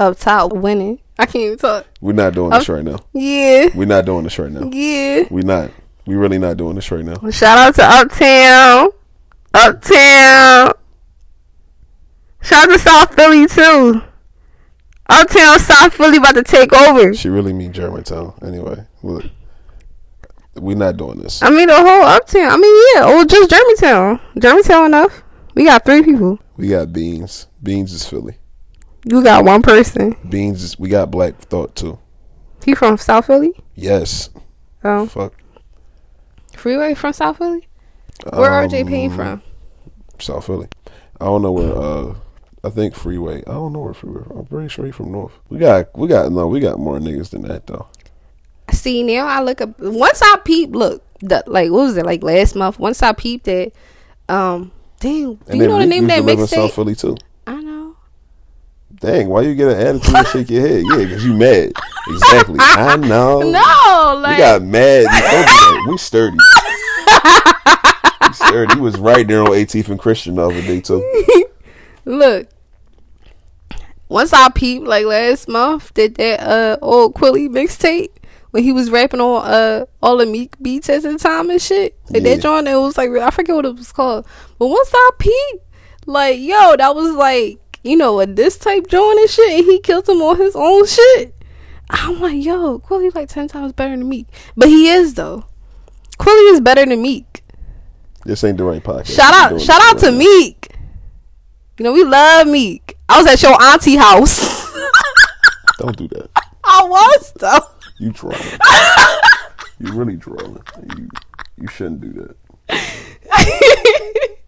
[0.00, 0.98] Up top winning.
[1.18, 1.86] I can't even talk.
[2.00, 3.00] We're not doing this right now.
[3.12, 3.68] Yeah.
[3.74, 4.70] We're not doing this right now.
[4.72, 5.24] Yeah.
[5.30, 5.70] We're not.
[6.06, 7.16] We really not doing this right now.
[7.30, 8.88] Shout out to Uptown.
[9.52, 10.72] Uptown.
[12.40, 14.00] Shout out to South Philly too.
[15.10, 17.12] Uptown South Philly about to take over.
[17.12, 18.32] She really mean Germantown.
[18.42, 19.26] Anyway, look,
[20.54, 21.42] we not doing this.
[21.42, 22.50] I mean the whole Uptown.
[22.50, 24.18] I mean yeah, or just Germantown.
[24.38, 25.22] Germantown enough.
[25.54, 26.38] We got three people.
[26.56, 27.48] We got Beans.
[27.62, 28.39] Beans is Philly.
[29.04, 30.16] You got one person.
[30.28, 30.78] Beans is.
[30.78, 31.98] We got Black Thought too.
[32.64, 33.52] He from South Philly?
[33.74, 34.28] Yes.
[34.84, 35.06] Oh.
[35.06, 35.32] Fuck.
[36.56, 37.66] Freeway from South Philly?
[38.32, 39.42] Where RJ Um, Payne from?
[40.18, 40.68] South Philly.
[41.20, 41.74] I don't know where.
[41.76, 42.14] uh
[42.62, 43.38] I think Freeway.
[43.46, 44.22] I don't know where Freeway.
[44.30, 45.32] I'm pretty sure he from North.
[45.48, 45.96] We got.
[45.96, 46.30] We got.
[46.30, 47.86] No, we got more niggas than that though.
[48.70, 52.22] See now I look up once I peep look the, like what was it like
[52.22, 53.72] last month once I peeped that
[54.28, 54.70] um
[55.00, 56.74] dang do you know the Meek name of used that to live in South mixtape?
[56.74, 57.16] Philly too.
[59.00, 60.82] Dang, why you get an attitude and shake your head?
[60.86, 61.72] Yeah, because you mad.
[62.08, 62.56] Exactly.
[62.60, 63.40] I know.
[63.40, 65.00] No, We like got mad.
[65.00, 65.86] We, do that.
[65.88, 66.36] we sturdy.
[68.28, 68.74] we sturdy.
[68.74, 71.46] He was right there on 18th and Christian the other day too.
[72.04, 72.48] look.
[74.10, 78.08] Once I peeped like last month did that uh old Quilly mixtape
[78.50, 81.96] when he was rapping on uh all the Meek beats at the time and shit.
[82.10, 82.34] Like Yeah.
[82.34, 84.26] that joint it was like I forget what it was called.
[84.58, 85.64] But once I peeped,
[86.06, 89.80] like yo, that was like you know what this type joint and shit, and he
[89.80, 91.34] killed him on his own shit.
[91.88, 94.26] I'm like yo, Quilly like ten times better than Meek,
[94.56, 95.46] but he is though.
[96.18, 97.42] Quilly is better than Meek.
[98.24, 99.14] This ain't the right podcast.
[99.14, 100.12] Shout out, shout out to.
[100.12, 100.68] Meek.
[101.78, 102.98] You know we love Meek.
[103.08, 104.70] I was at your auntie house.
[105.78, 106.28] Don't do that.
[106.62, 107.60] I was though.
[107.98, 108.38] You trolling.
[109.78, 110.62] you really trolling.
[110.96, 111.08] You
[111.56, 112.34] you shouldn't do
[112.68, 114.36] that.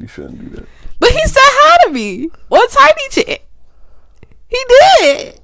[0.00, 0.66] You shouldn't do that.
[0.98, 3.42] But he said hi to me on Tiny Chat.
[4.48, 5.40] He did.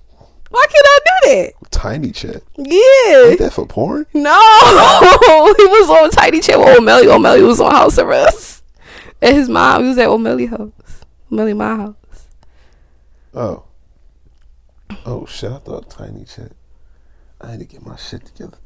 [0.48, 1.70] Why can't I do that?
[1.70, 2.42] Tiny chat.
[2.56, 3.30] Yeah.
[3.30, 4.06] Ain't that for porn?
[4.14, 4.30] No,
[5.58, 7.08] he was on Tiny Chat with O'Malley.
[7.08, 8.62] O'Malley was on House Arrest.
[9.20, 10.70] At his mom, he was at O'Malley house.
[11.30, 11.94] O'Malley my house.
[13.34, 13.64] Oh.
[15.04, 15.50] Oh shit!
[15.52, 16.52] I thought tiny chat.
[17.40, 18.56] I had to get my shit together.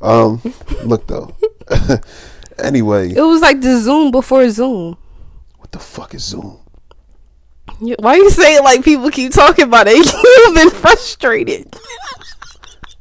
[0.00, 0.40] Um,
[0.84, 1.34] look though.
[2.58, 4.96] anyway, It was like the Zoom before Zoom.
[5.74, 6.58] What the fuck is Zoom?
[7.98, 9.96] Why you say it like people keep talking about it?
[10.46, 11.76] You've been frustrated.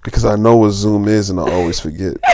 [0.03, 2.17] Because I know what Zoom is and I always forget.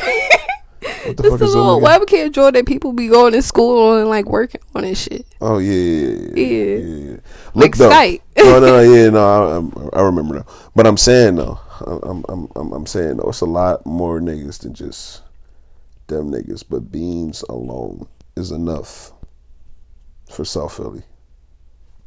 [1.05, 1.65] What the It's fuck is Zoom?
[1.65, 4.97] little webcam joint that people be going to school on and like working on and
[4.97, 5.25] shit.
[5.41, 6.45] Oh yeah, yeah, yeah.
[6.45, 6.77] Yeah.
[6.77, 7.17] yeah, yeah.
[7.53, 8.21] Like though, Skype.
[8.37, 9.89] no, no, yeah, no.
[9.93, 10.45] I, I remember now.
[10.75, 14.59] But I'm saying though, I'm, I'm, I'm, I'm saying though, it's a lot more niggas
[14.59, 15.21] than just
[16.07, 16.63] them niggas.
[16.69, 19.11] But Beans alone is enough
[20.29, 21.03] for South Philly.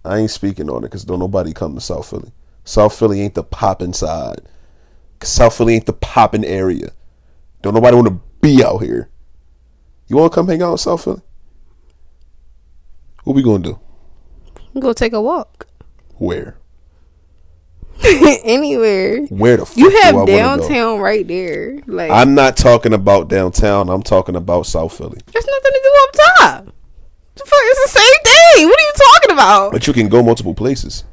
[0.05, 2.33] I ain't speaking on it because don't nobody come to South Philly.
[2.64, 4.43] South Philly ain't the poppin' side.
[5.23, 6.91] South Philly ain't the poppin' area.
[7.62, 9.09] Don't nobody want to be out here.
[10.09, 11.23] You want to come hang out in South Philly?
[13.25, 13.79] What we gonna do?
[14.79, 15.68] Go take a walk.
[16.16, 16.57] Where?
[18.05, 19.27] Anywhere.
[19.27, 20.27] Where the fuck You have go?
[20.27, 21.81] downtown right there.
[21.87, 23.89] Like I'm not talking about downtown.
[23.89, 25.20] I'm talking about South Philly.
[25.33, 26.12] there's nothing to do up
[26.66, 26.75] top.
[27.35, 28.68] The fuck, it's the same thing.
[28.68, 29.72] What are you talking about?
[29.72, 31.05] But you can go multiple places.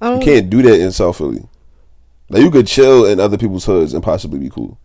[0.00, 1.46] You can't do that in South Philly.
[2.28, 4.78] Like you could chill in other people's hoods and possibly be cool.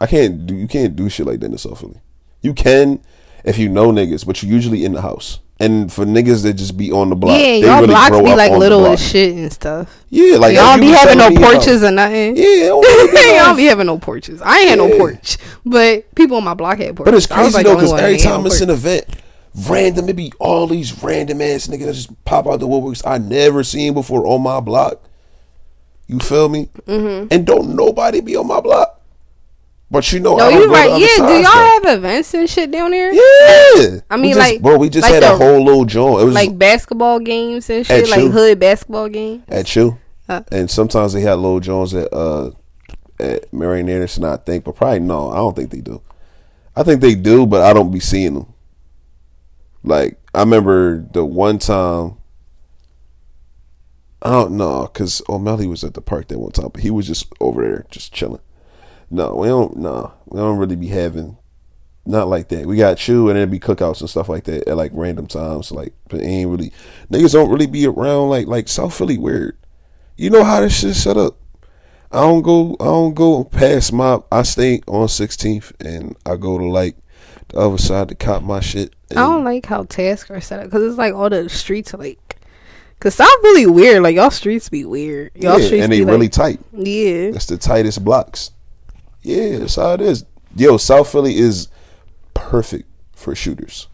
[0.00, 0.54] I can't do.
[0.56, 2.00] You can't do shit like that in South Philly.
[2.40, 3.00] You can
[3.44, 5.40] if you know niggas, but you're usually in the house.
[5.60, 8.52] And for niggas that just be on the block, yeah, y'all really blocks be like
[8.52, 10.04] little as shit and stuff.
[10.08, 12.36] Yeah, like y'all be having no telling me about- porches or nothing.
[12.36, 12.44] Yeah,
[13.44, 14.40] y'all be having no porches.
[14.40, 15.36] I ain't had no porch,
[15.66, 17.10] but people on my block had porches.
[17.12, 19.04] But it's crazy though, because every time it's an event,
[19.68, 23.18] random, it be all these random ass niggas that just pop out the woodworks I
[23.18, 25.02] never seen before on my block.
[26.06, 26.68] You feel me?
[26.86, 27.28] Mm-hmm.
[27.30, 28.94] And don't nobody be on my block.
[29.90, 31.00] But you know, No, I you right.
[31.00, 31.80] Yeah, do y'all though.
[31.84, 33.10] have events and shit down there?
[33.12, 36.20] Yeah, I mean, just- like- bro, we just like had a whole little joint.
[36.22, 38.30] It was Like basketball games and shit, like you.
[38.30, 39.44] hood basketball game.
[39.48, 39.96] at you,
[40.26, 40.42] Huh.
[40.52, 42.50] and sometimes they had little Jones at uh
[43.18, 44.24] at Marian Anderson.
[44.24, 45.30] I think, but probably no.
[45.30, 46.02] I don't think they do.
[46.76, 48.46] I think they do, but I don't be seeing them.
[49.82, 52.16] Like I remember the one time.
[54.20, 57.06] I don't know, cause O'Malley was at the park that one time, but he was
[57.06, 58.40] just over there, just chilling.
[59.10, 59.76] No, we don't.
[59.76, 61.38] No, we don't really be having,
[62.04, 62.66] not like that.
[62.66, 65.70] We got you, and then be cookouts and stuff like that at like random times.
[65.70, 66.72] Like, but ain't really
[67.12, 69.56] niggas don't really be around like like South Philly weird.
[70.16, 71.38] You know how this shit set up.
[72.10, 72.76] I don't go.
[72.80, 74.20] I don't go past my.
[74.32, 76.96] I stay on 16th, and I go to like
[77.48, 78.94] the other side to cop my shit.
[79.10, 82.18] I don't like how Tasker set up because it's like all the streets are like.
[83.00, 84.02] Cause South really weird.
[84.02, 85.30] Like y'all streets be weird.
[85.36, 86.60] Y'all yeah, streets and they like, really tight.
[86.72, 87.30] yeah.
[87.30, 88.50] That's the tightest blocks.
[89.22, 90.24] Yeah, that's how it is.
[90.56, 91.68] Yo, South Philly is
[92.34, 93.86] perfect for shooters.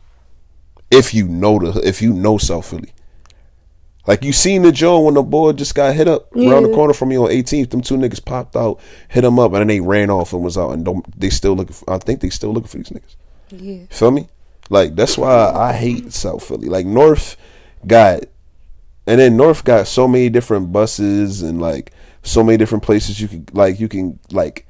[0.90, 2.94] If you know the, if you know South Philly,
[4.06, 6.92] like you seen the Joe when the boy just got hit up around the corner
[6.92, 7.70] from me on 18th.
[7.70, 8.78] Them two niggas popped out,
[9.08, 10.72] hit him up, and then they ran off and was out.
[10.72, 11.72] And don't, they still looking.
[11.74, 13.16] For, I think they still looking for these niggas.
[13.50, 13.84] Yeah.
[13.90, 14.28] Feel me?
[14.70, 16.68] Like that's why I hate South Philly.
[16.68, 17.36] Like North
[17.86, 18.24] got,
[19.06, 21.92] and then North got so many different buses and like
[22.22, 24.66] so many different places you can like you can like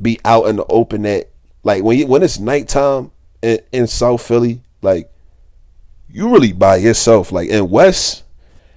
[0.00, 1.30] be out in the open at
[1.64, 3.10] like when you when it's nighttime
[3.42, 5.10] in, in South Philly like
[6.08, 8.22] you really by yourself like in West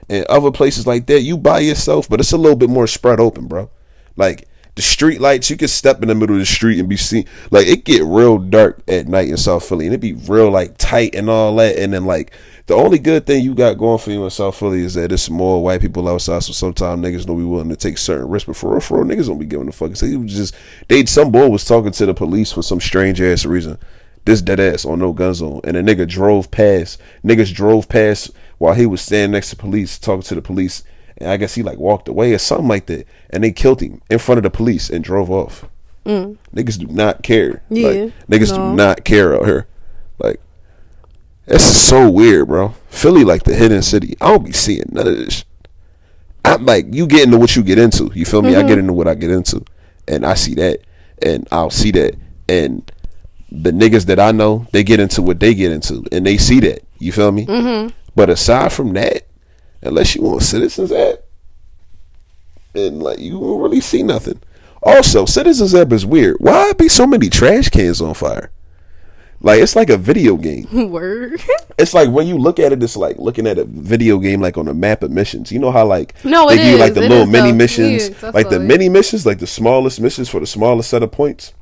[0.10, 3.20] and other places like that you by yourself but it's a little bit more spread
[3.20, 3.70] open bro
[4.16, 4.48] like
[4.78, 7.26] the street lights you can step in the middle of the street and be seen.
[7.50, 10.78] Like it get real dark at night in South Philly and it be real like
[10.78, 11.78] tight and all that.
[11.78, 12.32] And then like
[12.68, 15.32] the only good thing you got going for you in South Philly is that it's
[15.32, 18.46] more white people outside so sometimes niggas don't be willing to take certain risks.
[18.46, 19.96] But for real for real niggas don't be giving a fuck.
[19.96, 20.56] So he was just
[20.90, 23.80] they some boy was talking to the police for some strange ass reason.
[24.26, 28.30] This dead ass on no gun zone and a nigga drove past niggas drove past
[28.60, 30.84] while he was standing next to police talking to the police
[31.18, 33.08] and I guess he like walked away or something like that.
[33.30, 35.66] And they killed him in front of the police and drove off.
[36.06, 37.64] Niggas do not care.
[37.70, 38.70] Yeah, like niggas no.
[38.70, 39.68] do not care out here.
[40.20, 40.40] Like
[41.46, 42.76] this is so weird bro.
[42.88, 44.16] Philly like the hidden city.
[44.22, 45.44] I don't be seeing none of this
[46.48, 48.10] I'm like you get into what you get into.
[48.14, 48.56] You feel me?
[48.56, 49.64] I get into what I get into.
[50.08, 50.80] And I see that.
[51.22, 52.16] And I'll see that.
[52.48, 52.90] And
[53.52, 56.60] the niggas that I know, they get into what they get into, and they see
[56.62, 56.84] that.
[57.00, 57.46] You feel me?
[57.46, 57.96] Mm-hmm.
[58.16, 59.27] But aside from that,
[59.88, 61.20] unless you want Citizens App,
[62.74, 64.42] and like you won't really see nothing.
[64.84, 66.38] Also, Citizens App is weird.
[66.40, 68.52] Why be so many trash cans on fire?
[69.40, 70.68] Like it's like a video game.
[70.92, 71.42] Word.
[71.78, 74.58] It's like when you look at it, it's like looking at a video game, like
[74.58, 75.52] on a map of missions.
[75.52, 77.58] You know how like No, they you like the It little mini though.
[77.58, 81.54] missions, like the mini missions, like the smallest missions for the smallest set of points.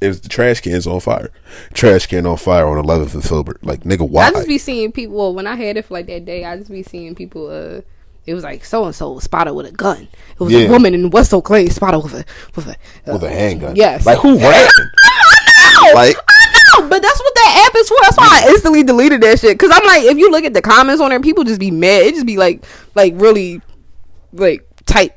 [0.00, 1.30] Is the trash cans on fire?
[1.74, 3.62] Trash can on fire on 11th and Filbert.
[3.62, 4.28] Like nigga, why?
[4.28, 5.16] I just be seeing people.
[5.16, 7.48] Well, when I had it for like that day, I just be seeing people.
[7.48, 7.82] Uh,
[8.26, 10.08] it was like so and so spotted with a gun.
[10.34, 10.60] It was Yeah.
[10.60, 12.24] a woman in West Oak Lane spotted with a
[12.56, 12.70] with a
[13.10, 13.76] uh, with a handgun.
[13.76, 14.06] Yes.
[14.06, 14.90] Like who rapping?
[15.94, 17.96] like I know, but that's what that app is for.
[18.02, 19.58] That's why I instantly deleted that shit.
[19.58, 22.02] Cause I'm like, if you look at the comments on there, people just be mad.
[22.04, 23.60] It just be like, like really,
[24.32, 25.14] like tight,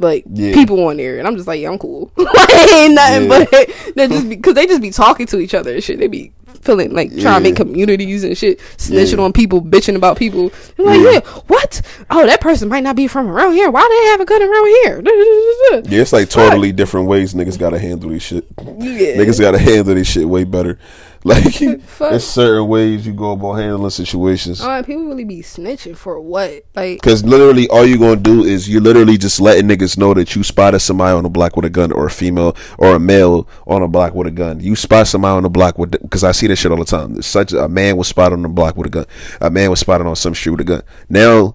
[0.00, 0.52] like Yeah.
[0.54, 2.10] people on there, and I'm just like, yeah, I'm cool.
[2.16, 3.44] like ain't nothing, Yeah.
[3.50, 3.50] but
[3.96, 5.98] they just because they just be talking to each other and shit.
[5.98, 6.32] They be
[6.62, 7.64] feeling like trying to make Yeah.
[7.64, 9.24] communities and shit, snitching Yeah.
[9.24, 10.52] on people, bitching about people.
[10.78, 11.10] I'm like, Yeah.
[11.12, 11.80] yeah, what?
[12.10, 13.70] Oh, that person might not be from around here.
[13.70, 15.02] Why they have a gun around here?
[15.88, 18.44] yeah, it's like totally different ways niggas gotta handle this shit.
[18.58, 19.16] Yeah.
[19.16, 20.78] Niggas gotta handle this shit way better.
[21.30, 21.58] Like
[21.98, 24.62] there's certain ways you go about handling situations.
[24.62, 26.64] Oh, and people really be snitching for what?
[26.74, 30.34] Like, Cause literally all you gonna do is you literally just letting niggas know that
[30.34, 33.46] you spotted somebody on the block with a gun or a female or a male
[33.66, 34.60] on a block with a gun.
[34.60, 37.12] You spot somebody on the block with because I see that shit all the time.
[37.12, 39.06] There's such a man was spotted on the block with a gun.
[39.42, 40.82] A man was spotted on some street with a gun.
[41.10, 41.54] Now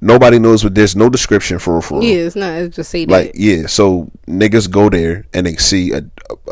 [0.00, 2.54] nobody knows what there's no description for for yeah, it's not.
[2.54, 3.12] It's just say that.
[3.12, 6.02] like yeah, so niggas go there and they see a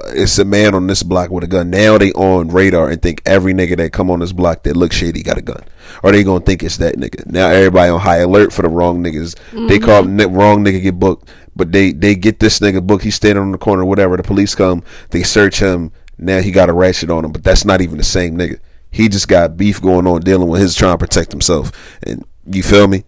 [0.08, 1.70] it's a man on this block with a gun.
[1.70, 4.96] Now they on radar and think every nigga that come on this block that looks
[4.96, 5.62] shady got a gun,
[6.02, 7.26] or they gonna think it's that nigga.
[7.26, 9.36] Now everybody on high alert for the wrong niggas.
[9.52, 9.84] They mm-hmm.
[9.84, 13.04] call wrong nigga get booked, but they they get this nigga booked.
[13.04, 14.16] He's standing on the corner, whatever.
[14.16, 15.92] The police come, they search him.
[16.18, 18.60] Now he got a ratchet on him, but that's not even the same nigga.
[18.90, 21.72] He just got beef going on, dealing with his trying to protect himself.
[22.02, 23.04] And you feel me?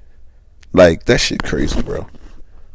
[0.72, 2.08] Like that shit crazy, bro.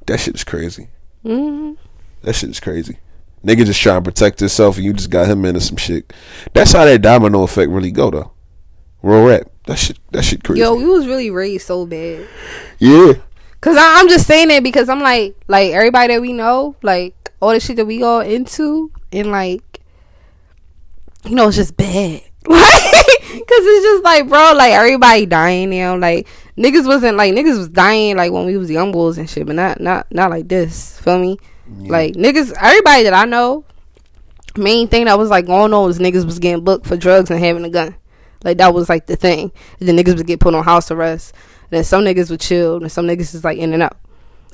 [0.05, 0.89] That shit is crazy.
[1.25, 1.73] Mm-hmm.
[2.21, 2.99] That shit is crazy.
[3.43, 6.11] Nigga just trying to protect himself and you just got him into some shit.
[6.53, 8.31] That's how that domino effect really go though.
[9.01, 9.49] Real rap.
[9.65, 10.61] That shit that shit crazy.
[10.61, 12.27] Yo, we was really raised so bad.
[12.79, 13.13] yeah.
[13.61, 17.31] Cause I, I'm just saying it because I'm like, like everybody that we know, like
[17.41, 19.81] all the shit that we all into, and like,
[21.25, 22.21] you know, it's just bad.
[22.49, 25.95] Like, cause it's just like, bro, like everybody dying now.
[25.95, 26.27] Like
[26.57, 29.55] niggas wasn't like niggas was dying like when we was young bulls and shit, but
[29.55, 30.99] not not not like this.
[30.99, 31.37] Feel me?
[31.77, 31.91] Yeah.
[31.91, 33.65] Like niggas, everybody that I know,
[34.57, 37.39] main thing that was like going on was niggas was getting booked for drugs and
[37.39, 37.95] having a gun.
[38.43, 39.51] Like that was like the thing.
[39.79, 41.33] And then niggas would get put on house arrest.
[41.63, 43.97] And then some niggas would chill, and some niggas is like in and out.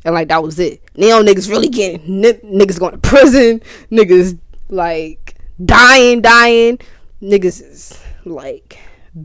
[0.03, 0.81] And like that was it.
[0.95, 3.61] Now niggas really getting n- niggas going to prison.
[3.91, 4.37] Niggas
[4.69, 6.79] like dying, dying.
[7.21, 8.77] Niggas is like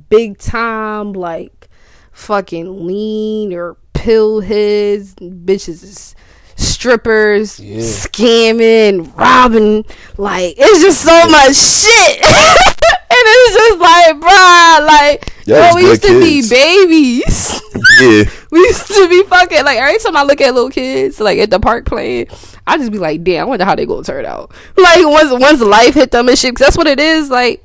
[0.08, 1.68] big time, like
[2.12, 5.14] fucking lean or pill heads.
[5.16, 6.14] Bitches is
[6.60, 7.78] strippers, Yeah.
[7.80, 9.84] scamming, robbing.
[10.16, 12.20] Like it's just so much shit.
[12.22, 16.48] and it's just like, bruh, like yo, we used to kids.
[16.50, 17.60] be babies.
[18.00, 18.24] Yeah.
[18.50, 21.50] we used to be fucking like every time I look at little kids like at
[21.50, 22.26] the park playing,
[22.66, 24.52] I just be like, damn, I wonder how they gonna turn out.
[24.76, 27.30] Like once once life hit them and shit, 'cause that's what it is.
[27.30, 27.64] Like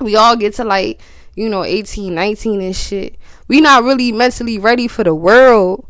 [0.00, 1.00] we all get to like
[1.34, 3.16] you know 18, 19 and shit.
[3.48, 5.85] We not really mentally ready for the world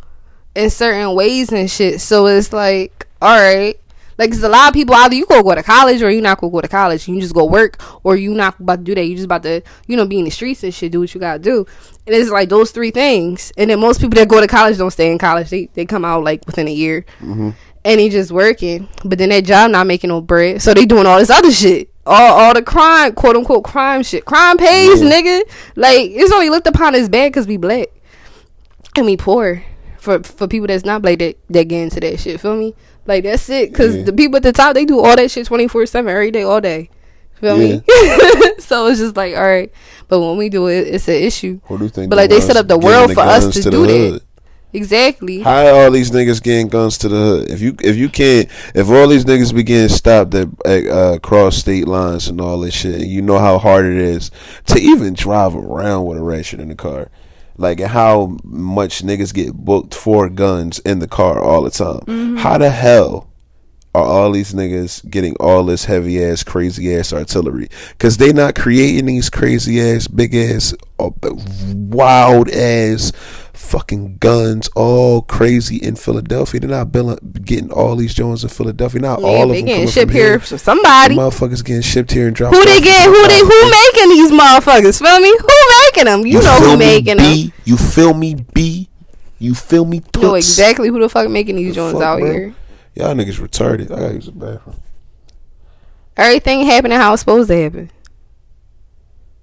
[0.56, 2.00] in certain ways and shit.
[2.00, 3.78] So it's like, all right.
[4.18, 6.40] Like, cause a lot of people either you go go to college or you not
[6.40, 7.06] gonna go to college.
[7.06, 9.04] You just go work or you not about to do that.
[9.04, 11.20] You just about to, you know, be in the streets and shit, do what you
[11.20, 11.66] gotta do.
[12.06, 13.52] And it's like those three things.
[13.58, 15.50] And then most people that go to college don't stay in college.
[15.50, 17.50] They they come out like within a year, mm-hmm.
[17.84, 18.88] and they just working.
[19.04, 21.90] But then that job not making no bread, so they doing all this other shit.
[22.06, 24.24] All, all the crime, quote unquote crime shit.
[24.24, 25.10] Crime pays, Yeah.
[25.10, 25.42] nigga.
[25.74, 27.88] Like it's only looked upon as bad because we black
[28.96, 29.62] and we poor
[30.06, 32.40] for for people that's not black that that get into that shit.
[32.40, 32.74] Feel me?
[33.06, 33.74] Like that's it.
[33.74, 34.04] Cause Yeah.
[34.04, 36.42] the people at the top they do all that shit twenty four seven every day,
[36.44, 36.88] all day.
[37.40, 37.82] Feel me?
[38.58, 39.70] so it's just like all right,
[40.08, 41.60] but when we do it, it's an issue.
[41.66, 42.08] What do you think?
[42.08, 44.22] But like they set up the world the for us to the do that.
[44.72, 45.40] Exactly.
[45.40, 47.50] How all these niggas getting guns to the hood?
[47.50, 51.18] If you if you can't if all these niggas be getting stopped at, at uh,
[51.20, 54.30] cross state lines and all this shit, you know how hard it is
[54.66, 57.08] to even drive around with a ratchet in the car,
[57.58, 62.00] like how much niggas get booked for guns in the car all the time.
[62.00, 62.36] Mm-hmm.
[62.36, 63.30] How the hell
[63.94, 67.68] are all these niggas getting all this heavy ass, crazy ass artillery?
[67.90, 73.12] Because they not creating these crazy ass, big ass, uh, wild ass
[73.66, 76.60] fucking guns all crazy in Philadelphia.
[76.60, 76.92] They're not
[77.44, 79.00] getting all these Jones in Philadelphia.
[79.00, 80.38] Not Yeah, all of they them getting shipped from here here.
[80.40, 81.14] for somebody.
[81.16, 82.54] Motherfuckers getting shipped here and dropped.
[82.56, 83.04] Who they get?
[83.06, 83.40] Who they?
[83.40, 84.98] Who making these motherfuckers?
[85.02, 85.36] Feel me?
[85.36, 86.26] Who making them?
[86.26, 87.32] You, know feel who me, making them.
[87.34, 87.52] B?
[87.64, 88.88] You feel me, B?
[89.38, 92.20] You feel me, You know exactly who the fuck making these The joints fuck, out
[92.20, 92.32] bro?
[92.32, 92.54] here.
[92.94, 93.90] Y'all niggas retarded.
[93.92, 94.80] I gotta use the bathroom.
[96.16, 97.90] Everything happening how it's supposed to happen.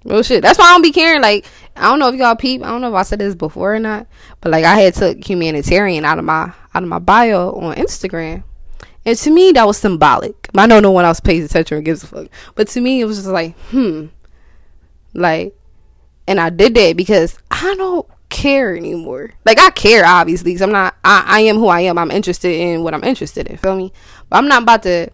[0.04, 0.42] Real shit.
[0.42, 1.22] That's why I don't be caring.
[1.22, 1.46] Like,
[1.76, 2.62] I don't know if y'all peep.
[2.62, 4.06] I don't know if I said this before or not.
[4.40, 8.42] But like, I had took humanitarian out of my out of my bio on Instagram,
[9.04, 10.48] and to me that was symbolic.
[10.54, 12.26] I know no one else pays attention or gives a fuck.
[12.54, 14.06] But to me, it was just like, hmm,
[15.14, 15.56] like,
[16.26, 19.30] and I did that because I don't care anymore.
[19.46, 20.96] Like, I care obviously because I'm not.
[21.02, 21.96] I, I am who I am.
[21.96, 23.56] I'm interested in what I'm interested in.
[23.56, 23.92] Feel me?
[24.28, 25.08] But I'm not about to.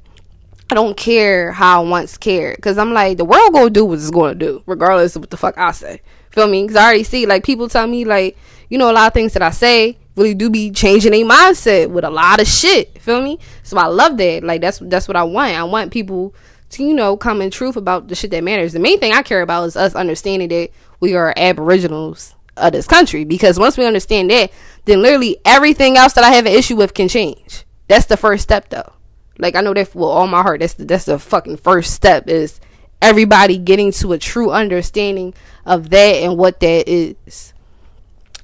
[0.71, 3.99] I don't care how I once cared because I'm like the world gonna do what
[3.99, 6.01] it's gonna do regardless of what the fuck I say.
[6.31, 6.63] Feel me?
[6.63, 9.33] Because I already see like people tell me like you know a lot of things
[9.33, 13.03] that I say really do be changing their mindset with a lot of shit.
[13.03, 13.41] Feel me?
[13.65, 14.45] So I love that.
[14.45, 15.55] Like that's that's what I want.
[15.55, 16.35] I want people
[16.71, 18.73] to you know come in truth about the shit that matters.
[18.73, 22.87] The main thing I care about is us understanding that we are aboriginals of this
[22.87, 24.53] country because once we understand that,
[24.85, 27.65] then literally everything else that I have an issue with can change.
[27.89, 28.93] That's the first step though.
[29.41, 30.61] Like I know that with all my heart.
[30.61, 32.61] That's the, that's the fucking first step is
[33.03, 35.35] everybody getting to a true understanding
[35.65, 37.55] of that and what that is.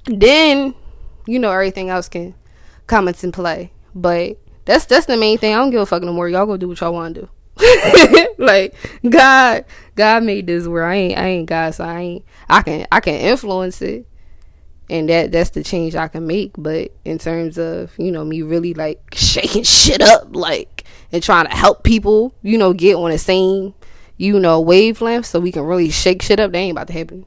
[0.06, 0.74] Then,
[1.26, 2.34] you know, everything else can
[2.86, 3.72] come into play.
[3.94, 5.54] But that's that's the main thing.
[5.54, 6.28] I don't give a fuck no more.
[6.28, 7.28] Y'all go do what y'all want to do.
[8.38, 8.74] like
[9.08, 12.86] God, God made this where I ain't I ain't God, so I ain't I can
[12.92, 14.06] I can influence it
[14.88, 16.52] and that that's the change I can make.
[16.56, 20.75] But in terms of you know me really like shaking shit up, like
[21.12, 23.74] and trying to help people, you know, get on the same
[24.16, 26.52] you know wavelength, so we can really shake shit up.
[26.52, 27.26] That ain't about to happen.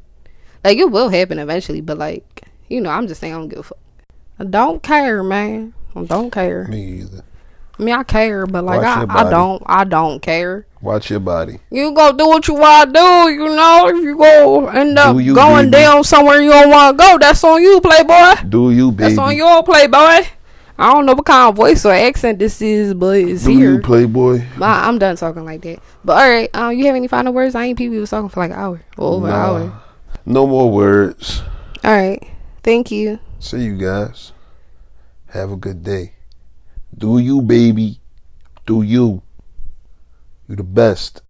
[0.63, 3.59] Like it will happen eventually, but like you know, I'm just saying I don't give
[3.59, 3.77] a fuck.
[4.39, 5.73] I don't care, man.
[5.95, 6.65] I don't care.
[6.67, 7.23] Me either.
[7.77, 10.65] I mean, I care, but like I, I don't, I don't care.
[10.81, 11.59] Watch your body.
[11.71, 13.87] You go do what you want to do, you know.
[13.87, 15.83] If you go end up you, going baby.
[15.83, 18.49] down somewhere you don't want to go, that's on you, playboy.
[18.49, 19.15] Do you, baby?
[19.15, 20.27] That's on your playboy.
[20.79, 23.73] I don't know what kind of voice or accent this is, but it's Do here.
[23.73, 24.41] you, Playboy?
[24.61, 25.79] I, I'm done talking like that.
[26.05, 27.53] But all right, um, you have any final words?
[27.53, 29.81] I ain't people was talking for like an hour or over an hour.
[30.25, 31.41] No more words.
[31.83, 32.25] All right,
[32.63, 33.19] thank you.
[33.39, 34.31] See you guys.
[35.27, 36.13] Have a good day.
[36.97, 37.99] Do you, baby.
[38.65, 39.21] Do you.
[40.47, 41.21] You the best.